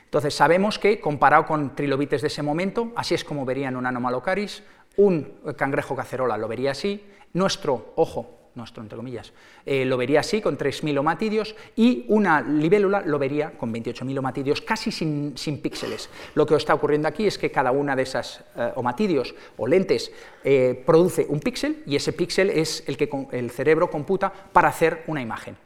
[0.05, 4.62] Entonces sabemos que, comparado con trilobites de ese momento, así es como verían un anomalocaris,
[4.96, 9.32] un cangrejo cacerola lo vería así, nuestro ojo nuestro entre comillas,
[9.64, 14.61] eh, lo vería así, con 3.000 omatidios, y una libélula lo vería con 28.000 omatidios,
[14.61, 15.32] casi sin,
[15.62, 16.11] píxeles.
[16.34, 20.12] Lo que está ocurriendo aquí es que cada una de esas eh, omatidios o lentes
[20.44, 25.04] eh, produce un píxel, y ese píxel es el que el cerebro computa para hacer
[25.06, 25.56] una imagen.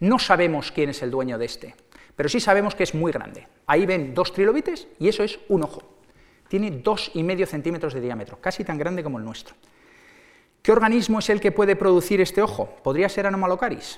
[0.00, 1.74] No sabemos quién es el dueño de este,
[2.16, 3.46] pero sí sabemos que es muy grande.
[3.66, 5.82] Ahí ven dos trilobites y eso es un ojo.
[6.48, 9.54] Tiene dos y medio centímetros de diámetro, casi tan grande como el nuestro.
[10.68, 12.66] ¿Qué organismo es el que puede producir este ojo?
[12.82, 13.96] ¿Podría ser Anomalocaris?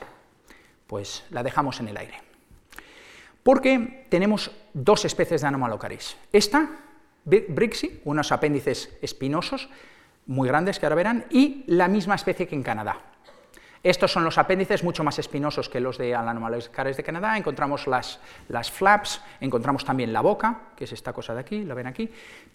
[0.87, 2.15] Pues la dejamos en el aire.
[3.43, 6.17] Porque tenemos dos especies de Anomalocaris.
[6.33, 6.71] Esta,
[7.25, 9.69] Brixie, unos apéndices espinosos
[10.27, 13.01] muy grandes que ahora verán, y la misma especie que en Canadá.
[13.83, 17.37] Estos son los apéndices mucho más espinosos que los de Anomalocaris de Canadá.
[17.37, 21.75] Encontramos las, las flaps, encontramos también la boca, que es esta cosa de aquí, la
[21.75, 22.09] ven aquí.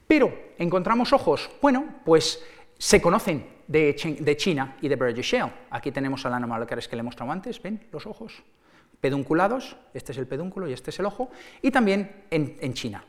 [0.08, 1.50] Pero, ¿encontramos ojos?
[1.62, 2.42] Bueno, pues
[2.78, 3.96] se conocen de,
[4.38, 5.52] China y de Burgess Shale.
[5.70, 8.44] Aquí tenemos al anomalocaris que le he mostrado antes, ven los ojos
[9.00, 11.30] pedunculados, este es el pedúnculo y este es el ojo,
[11.62, 13.04] y también en, China.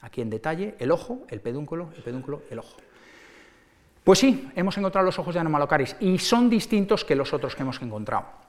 [0.00, 2.76] Aquí en detalle, el ojo, el pedúnculo, el pedúnculo, el ojo.
[4.04, 7.62] Pues sí, hemos encontrado los ojos de Anomalocaris y son distintos que los otros que
[7.62, 8.45] hemos encontrado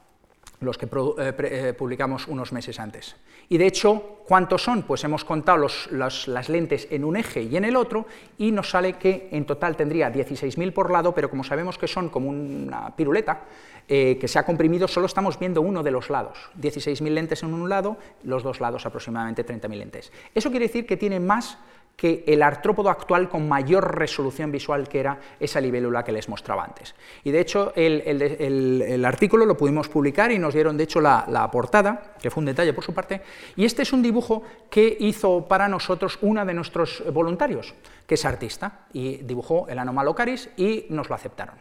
[0.60, 3.16] los que eh, eh, publicamos unos meses antes.
[3.50, 4.84] Y de hecho, ¿cuántos son?
[4.84, 8.94] Pues hemos contado las lentes en un eje y en el otro, y nos sale
[8.94, 13.44] que en total tendría 16.000 por lado, pero como sabemos que son como una piruleta,
[13.88, 16.38] eh, que se ha comprimido, solo estamos viendo uno de los lados.
[16.60, 20.12] 16.000 lentes en un lado, los dos lados aproximadamente 30.000 lentes.
[20.36, 21.58] Eso quiere decir que tiene más
[21.98, 26.64] que el artrópodo actual con mayor resolución visual que era esa libélula que les mostraba
[26.64, 26.94] antes.
[27.24, 32.14] Y de hecho el, artículo lo pudimos publicar y nos dieron de hecho la, portada,
[32.22, 33.22] que fue un detalle por su parte,
[33.56, 37.74] y este es un dibujo que hizo para nosotros una de nuestros voluntarios,
[38.06, 41.56] que es artista, y dibujó el Anomalocaris y nos lo aceptaron.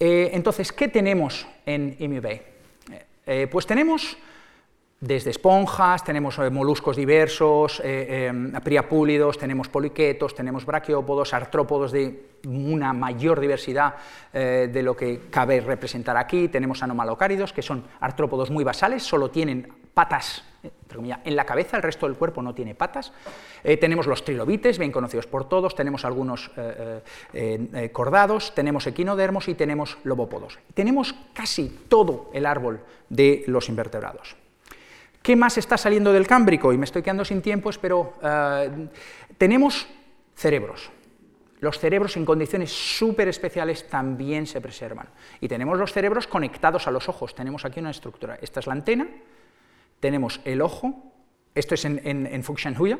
[0.00, 2.42] Eh, entonces, ¿qué tenemos en Emu Bay?
[2.90, 4.16] Eh, eh, pues tenemos
[5.00, 12.28] desde esponjas, tenemos eh, moluscos diversos, eh, em, priapúlidos, tenemos poliquetos, tenemos braquiópodos, artrópodos de
[12.46, 13.94] una mayor diversidad
[14.32, 19.30] eh, de lo que cabe representar aquí, tenemos anomalocáridos, que son artrópodos muy basales, solo
[19.30, 20.44] tienen patas
[21.24, 23.14] en la cabeza, el resto del cuerpo no tiene patas.
[23.62, 26.50] tenemos los trilobites, bien conocidos por todos, tenemos algunos
[27.92, 30.58] cordados, tenemos equinodermos y tenemos lobópodos.
[30.74, 34.36] Tenemos casi todo el árbol de los invertebrados.
[35.22, 36.72] ¿Qué más está saliendo del Cámbrico?
[36.72, 38.88] Y me estoy quedando sin tiempo, pero eh,
[39.36, 39.86] tenemos
[40.34, 40.90] cerebros.
[41.60, 45.10] Los cerebros en condiciones súper especiales también se preservan.
[45.42, 47.34] Y tenemos los cerebros conectados a los ojos.
[47.34, 48.38] Tenemos aquí una estructura.
[48.40, 49.08] Esta es la antena,
[50.00, 51.12] tenemos el ojo,
[51.54, 52.98] esto es en, en, Fuxianhuya,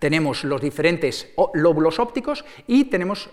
[0.00, 3.30] tenemos los diferentes lóbulos ópticos y tenemos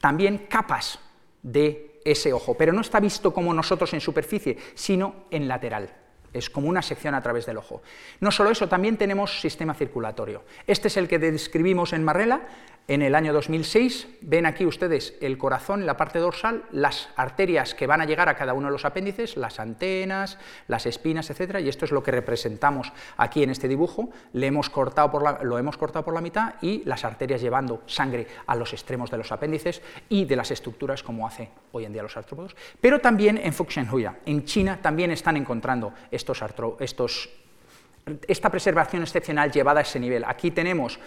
[0.00, 0.98] también capas
[1.42, 5.99] de ese ojo, pero no está visto como nosotros en superficie, sino en lateral
[6.32, 7.82] es como una sección a través del ojo.
[8.20, 10.44] No solo eso, también tenemos sistema circulatorio.
[10.66, 12.42] Este es el que describimos en Marrela
[12.90, 14.08] en el año 2006.
[14.20, 18.34] Ven aquí ustedes el corazón la parte dorsal, las arterias que van a llegar a
[18.34, 21.60] cada uno de los apéndices, las antenas, las espinas, etc.
[21.60, 24.10] Y esto es lo que representamos aquí en este dibujo.
[24.32, 27.84] Le hemos cortado por la, lo hemos cortado por la mitad y las arterias llevando
[27.86, 31.92] sangre a los extremos de los apéndices y de las estructuras como hace hoy en
[31.92, 32.56] día los artrópodos.
[32.80, 36.42] Pero también en Fuxianhuya, en China, también están encontrando estos,
[36.80, 37.30] estos
[38.26, 40.24] esta preservación excepcional llevada a ese nivel.
[40.24, 40.98] Aquí tenemos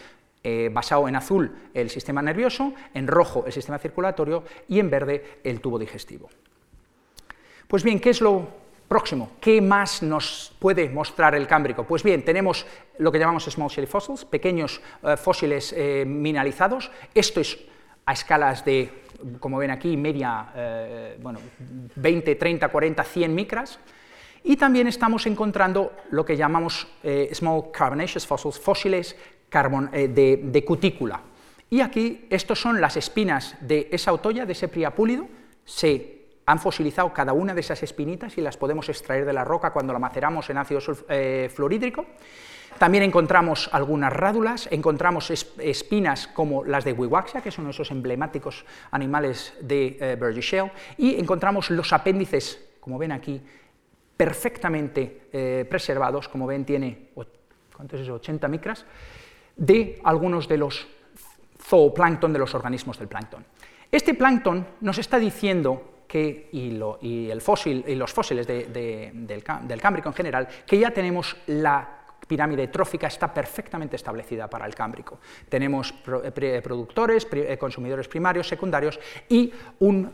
[0.44, 5.40] eh, basado en azul el sistema nervioso, en rojo el sistema circulatorio y en verde
[5.44, 6.30] el tubo digestivo.
[7.68, 8.64] Pues bien, ¿qué es lo
[8.94, 11.84] Próximo, ¿qué más nos puede mostrar el Cámbrico?
[11.84, 12.66] Pues bien, tenemos
[13.00, 16.92] lo que llamamos small shelly fossils, pequeños eh, fósiles eh, mineralizados.
[17.12, 17.58] Esto es
[18.06, 19.06] a escalas de,
[19.40, 21.40] como ven aquí, media, eh, bueno,
[21.96, 23.80] 20, 30, 40, 100 micras.
[24.44, 26.86] Y también estamos encontrando lo que llamamos
[27.32, 29.16] small carbonaceous fossils, fósiles
[29.62, 31.22] de, de, cutícula.
[31.70, 35.28] Y aquí, estos son las espinas de esa otoya, de ese priapúlido,
[35.66, 39.72] se han fosilizado cada una de esas espinitas y las podemos extraer de la roca
[39.72, 42.06] cuando la maceramos en ácido eh, fluorhídrico.
[42.78, 49.54] También encontramos algunas rádulas, encontramos espinas como las de Wiwaxia, que son esos emblemáticos animales
[49.62, 53.42] de eh, Burgess y encontramos los apéndices, como ven aquí,
[54.18, 57.10] perfectamente eh, preservados, como ven tiene,
[57.76, 58.86] ¿cuánto es eso?, 80 micras,
[59.56, 60.88] de algunos de los
[61.60, 63.46] zooplancton, de los organismos del plancton.
[63.92, 70.48] Este plancton nos está diciendo y, el fósil, y los fósiles del, Cámbrico en general,
[70.66, 75.20] que ya tenemos la pirámide trófica está perfectamente establecida para el Cámbrico.
[75.50, 80.12] Tenemos productores, eh, consumidores primarios, secundarios y un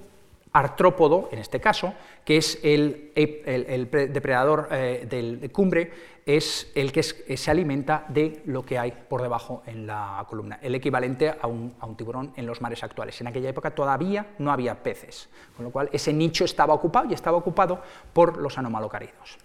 [0.52, 1.94] artrópodo, en este caso,
[2.26, 5.92] que es el, depredador eh, del cumbre,
[6.36, 10.76] es el que se alimenta de lo que hay por debajo en la columna, el
[10.76, 13.20] equivalente a un, tiburón en los mares actuales.
[13.20, 17.16] En aquella época todavía no había peces, con lo cual ese nicho estaba ocupado y
[17.16, 17.82] estaba ocupado
[18.14, 19.40] por los anomalocaridos.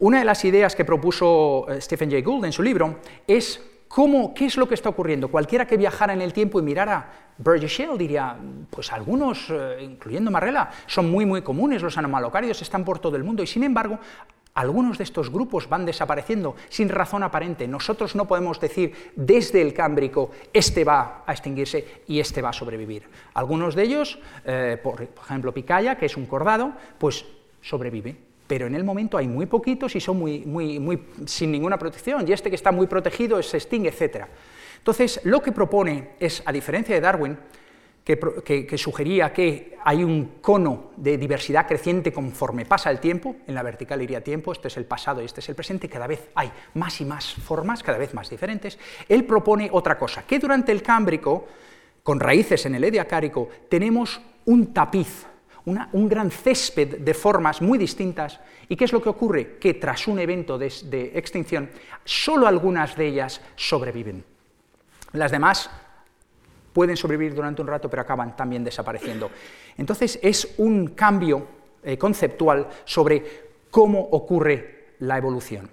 [0.00, 2.98] Una de las ideas que propuso eh, Stephen Jay Gould en su libro
[3.28, 5.28] es cómo, qué es lo que está ocurriendo.
[5.28, 8.36] Cualquiera que viajara en el tiempo y mirara Burgess Shale diría,
[8.70, 13.22] pues algunos, eh, incluyendo Marrella, son muy muy comunes, los anomalocáridos están por todo el
[13.22, 14.00] mundo y sin embargo
[14.54, 17.66] algunos de estos grupos van desapareciendo sin razón aparente.
[17.66, 22.52] Nosotros no podemos decir desde el Cámbrico, este va a extinguirse y este va a
[22.52, 23.08] sobrevivir.
[23.34, 27.24] Algunos de ellos, eh, por, ejemplo Picaya, que es un cordado, pues
[27.60, 28.16] sobrevive.
[28.46, 32.28] Pero en el momento hay muy poquitos y son muy, muy, muy sin ninguna protección,
[32.28, 34.26] y este que está muy protegido se extingue, etc.
[34.78, 37.38] Entonces, lo que propone es, a diferencia de Darwin,
[38.04, 43.62] que, sugería que hay un cono de diversidad creciente conforme pasa el tiempo, en la
[43.62, 46.52] vertical iría tiempo, este es el pasado y este es el presente, cada vez hay
[46.74, 48.78] más y más formas, cada vez más diferentes,
[49.08, 51.46] él propone otra cosa, que durante el Cámbrico,
[52.02, 55.26] con raíces en el Ediacárico, tenemos un tapiz,
[55.64, 58.38] un gran césped de formas muy distintas,
[58.68, 59.56] y ¿qué es lo que ocurre?
[59.58, 61.70] Que tras un evento de, de extinción,
[62.04, 64.24] solo algunas de ellas sobreviven.
[65.12, 65.70] Las demás
[66.74, 69.30] pueden sobrevivir durante un rato, pero acaban también desapareciendo.
[69.78, 71.46] Entonces es un cambio
[71.82, 73.24] eh, conceptual sobre
[73.70, 75.70] cómo ocurre la evolución.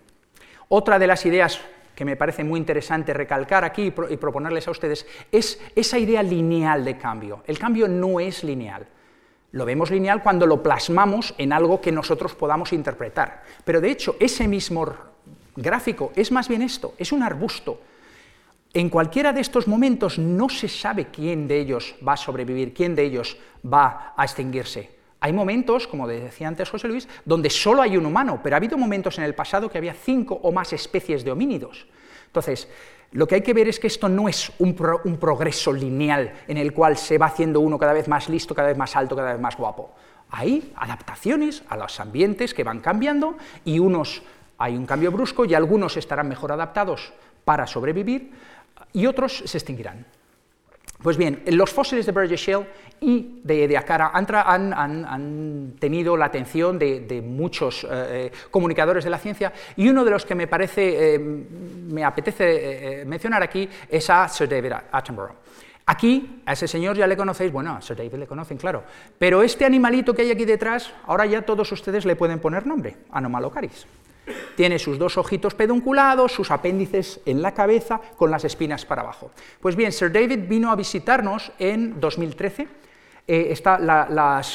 [0.70, 1.60] Otra de las ideas
[1.96, 6.86] que me parece muy interesante recalcar aquí y, proponerles a ustedes es esa idea lineal
[6.86, 7.44] de cambio.
[7.46, 8.88] El cambio no es lineal.
[9.52, 13.44] Lo vemos lineal cuando lo plasmamos en algo que nosotros podamos interpretar.
[13.66, 14.88] Pero de hecho, ese mismo
[15.56, 17.82] gráfico es más bien esto, es un arbusto
[18.74, 22.96] en cualquiera de estos momentos no se sabe quién de ellos va a sobrevivir, quién
[22.96, 25.02] de ellos va a extinguirse.
[25.20, 28.78] Hay momentos, como decía antes José Luis, donde solo hay un humano, pero ha habido
[28.78, 31.86] momentos en el pasado que había cinco o más especies de homínidos.
[32.26, 32.68] Entonces,
[33.12, 36.74] lo que hay que ver es que esto no es un, progreso lineal en el
[36.74, 39.42] cual se va haciendo uno cada vez más listo, cada vez más alto, cada vez
[39.42, 39.94] más guapo.
[40.32, 44.24] Hay adaptaciones a los ambientes que van cambiando y unos
[44.58, 47.12] hay un cambio brusco y algunos estarán mejor adaptados
[47.44, 48.32] para sobrevivir,
[48.94, 50.06] y otros se extinguirán.
[51.02, 52.68] Pues bien, los fósiles de Burgess Shale
[53.00, 59.52] y de Ediacara han, tenido la atención de, muchos eh, eh, comunicadores de la ciencia
[59.76, 64.48] y uno de los que me parece, eh, me apetece mencionar aquí es a Sir
[64.48, 65.36] David Attenborough.
[65.88, 68.84] Aquí, a ese señor ya le conocéis, bueno, a Sir David le conocen, claro,
[69.18, 72.98] pero este animalito que hay aquí detrás, ahora ya todos ustedes le pueden poner nombre,
[73.12, 73.88] Anomalocaris.
[74.56, 79.32] Tiene sus dos ojitos pedunculados, sus apéndices en la cabeza, con las espinas para abajo.
[79.60, 82.68] Pues bien, Sir David vino a visitarnos en 2013.
[83.28, 83.56] Eh,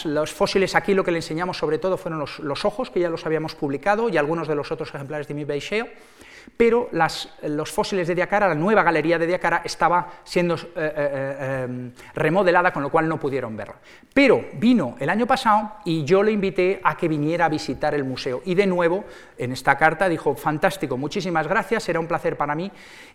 [0.04, 3.24] los fósiles aquí lo que le enseñamos sobre todo fueron los, ojos, que ya los
[3.24, 5.92] habíamos publicado, y algunos de los otros ejemplares de Mi Bay Shale
[6.56, 11.62] pero los fósiles de Diacara, la nueva galería de Diacara, estaba siendo eh, eh, eh,
[11.64, 13.76] em, remodelada, con lo cual no pudieron verla.
[14.14, 18.04] Pero vino el año pasado y yo le invité a que viniera a visitar el
[18.04, 18.42] museo.
[18.44, 19.04] Y de nuevo,
[19.36, 22.70] en esta carta dijo, fantástico, muchísimas gracias, será un placer para mí.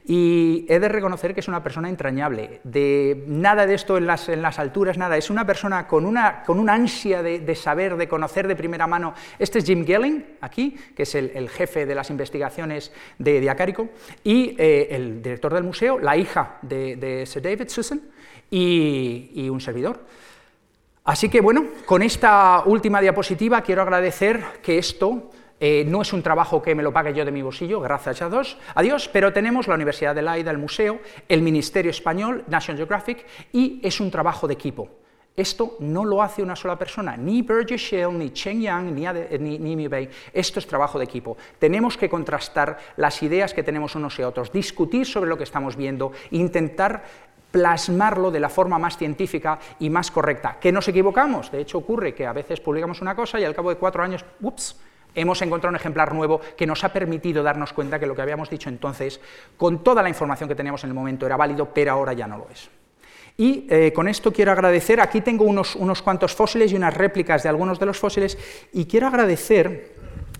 [0.05, 2.61] Y he de reconocer que es una persona entrañable.
[2.63, 4.29] De nada de esto en las,
[4.59, 5.17] alturas, nada.
[5.17, 9.13] Es una persona con una, ansia de, saber, de conocer de primera mano.
[9.39, 12.91] Este es Jim Gelling, aquí, que es el jefe de las investigaciones
[13.23, 13.89] de Diacárico,
[14.23, 18.01] y eh, el director del museo, la hija de, Sir David, Susan,
[18.49, 20.05] y, un servidor.
[21.03, 26.21] Así que bueno, con esta última diapositiva quiero agradecer que esto eh, no es un
[26.21, 29.33] trabajo que me lo pague yo de mi bolsillo, gracias a Dios, a Dios, pero
[29.33, 34.11] tenemos la Universidad de Laida, el museo, el Ministerio Español, National Geographic, y es un
[34.11, 35.00] trabajo de equipo.
[35.35, 39.75] Esto no lo hace una sola persona, ni Burgess Shell, ni Cheng Yang, ni, ni,
[39.75, 40.09] ni Bei.
[40.33, 41.37] Esto es trabajo de equipo.
[41.57, 45.77] Tenemos que contrastar las ideas que tenemos unos y otros, discutir sobre lo que estamos
[45.77, 47.03] viendo, intentar
[47.49, 50.57] plasmarlo de la forma más científica y más correcta.
[50.59, 51.51] ¿Que nos equivocamos?
[51.51, 54.25] De hecho, ocurre que a veces publicamos una cosa y al cabo de cuatro años,
[54.41, 54.79] ups,
[55.15, 58.49] hemos encontrado un ejemplar nuevo que nos ha permitido darnos cuenta que lo que habíamos
[58.49, 59.21] dicho entonces,
[59.57, 62.37] con toda la información que teníamos en el momento, era válido, pero ahora ya no
[62.37, 62.69] lo es.
[63.37, 67.43] Y eh, con esto quiero agradecer, aquí tengo unos, unos cuantos fósiles y unas réplicas
[67.43, 68.37] de algunos de los fósiles,
[68.73, 69.95] y quiero agradecer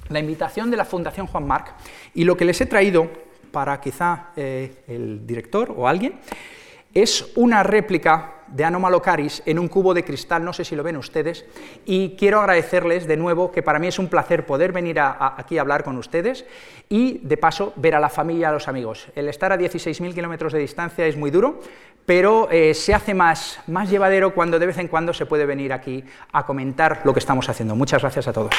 [0.10, 1.74] la invitación de la Fundación Juan Marc
[2.14, 3.10] y lo que les he traído
[3.52, 6.20] para quizá eh, el director o alguien,
[6.94, 10.98] es una réplica de Anomalocaris en un cubo de cristal, no sé si lo ven
[10.98, 11.46] ustedes,
[11.86, 15.62] y quiero agradecerles de nuevo que para mí es un placer poder venir aquí a
[15.62, 16.46] hablar con ustedes
[16.89, 19.08] y de paso ver a la familia, a los amigos.
[19.16, 21.62] El estar a 16.000 kilómetros de distancia es muy duro,
[22.12, 25.72] pero eh, se hace más, más llevadero cuando de vez en cuando se puede venir
[25.72, 26.03] aquí
[26.34, 27.74] a comentar lo que estamos haciendo.
[27.74, 28.51] Muchas gracias a todos.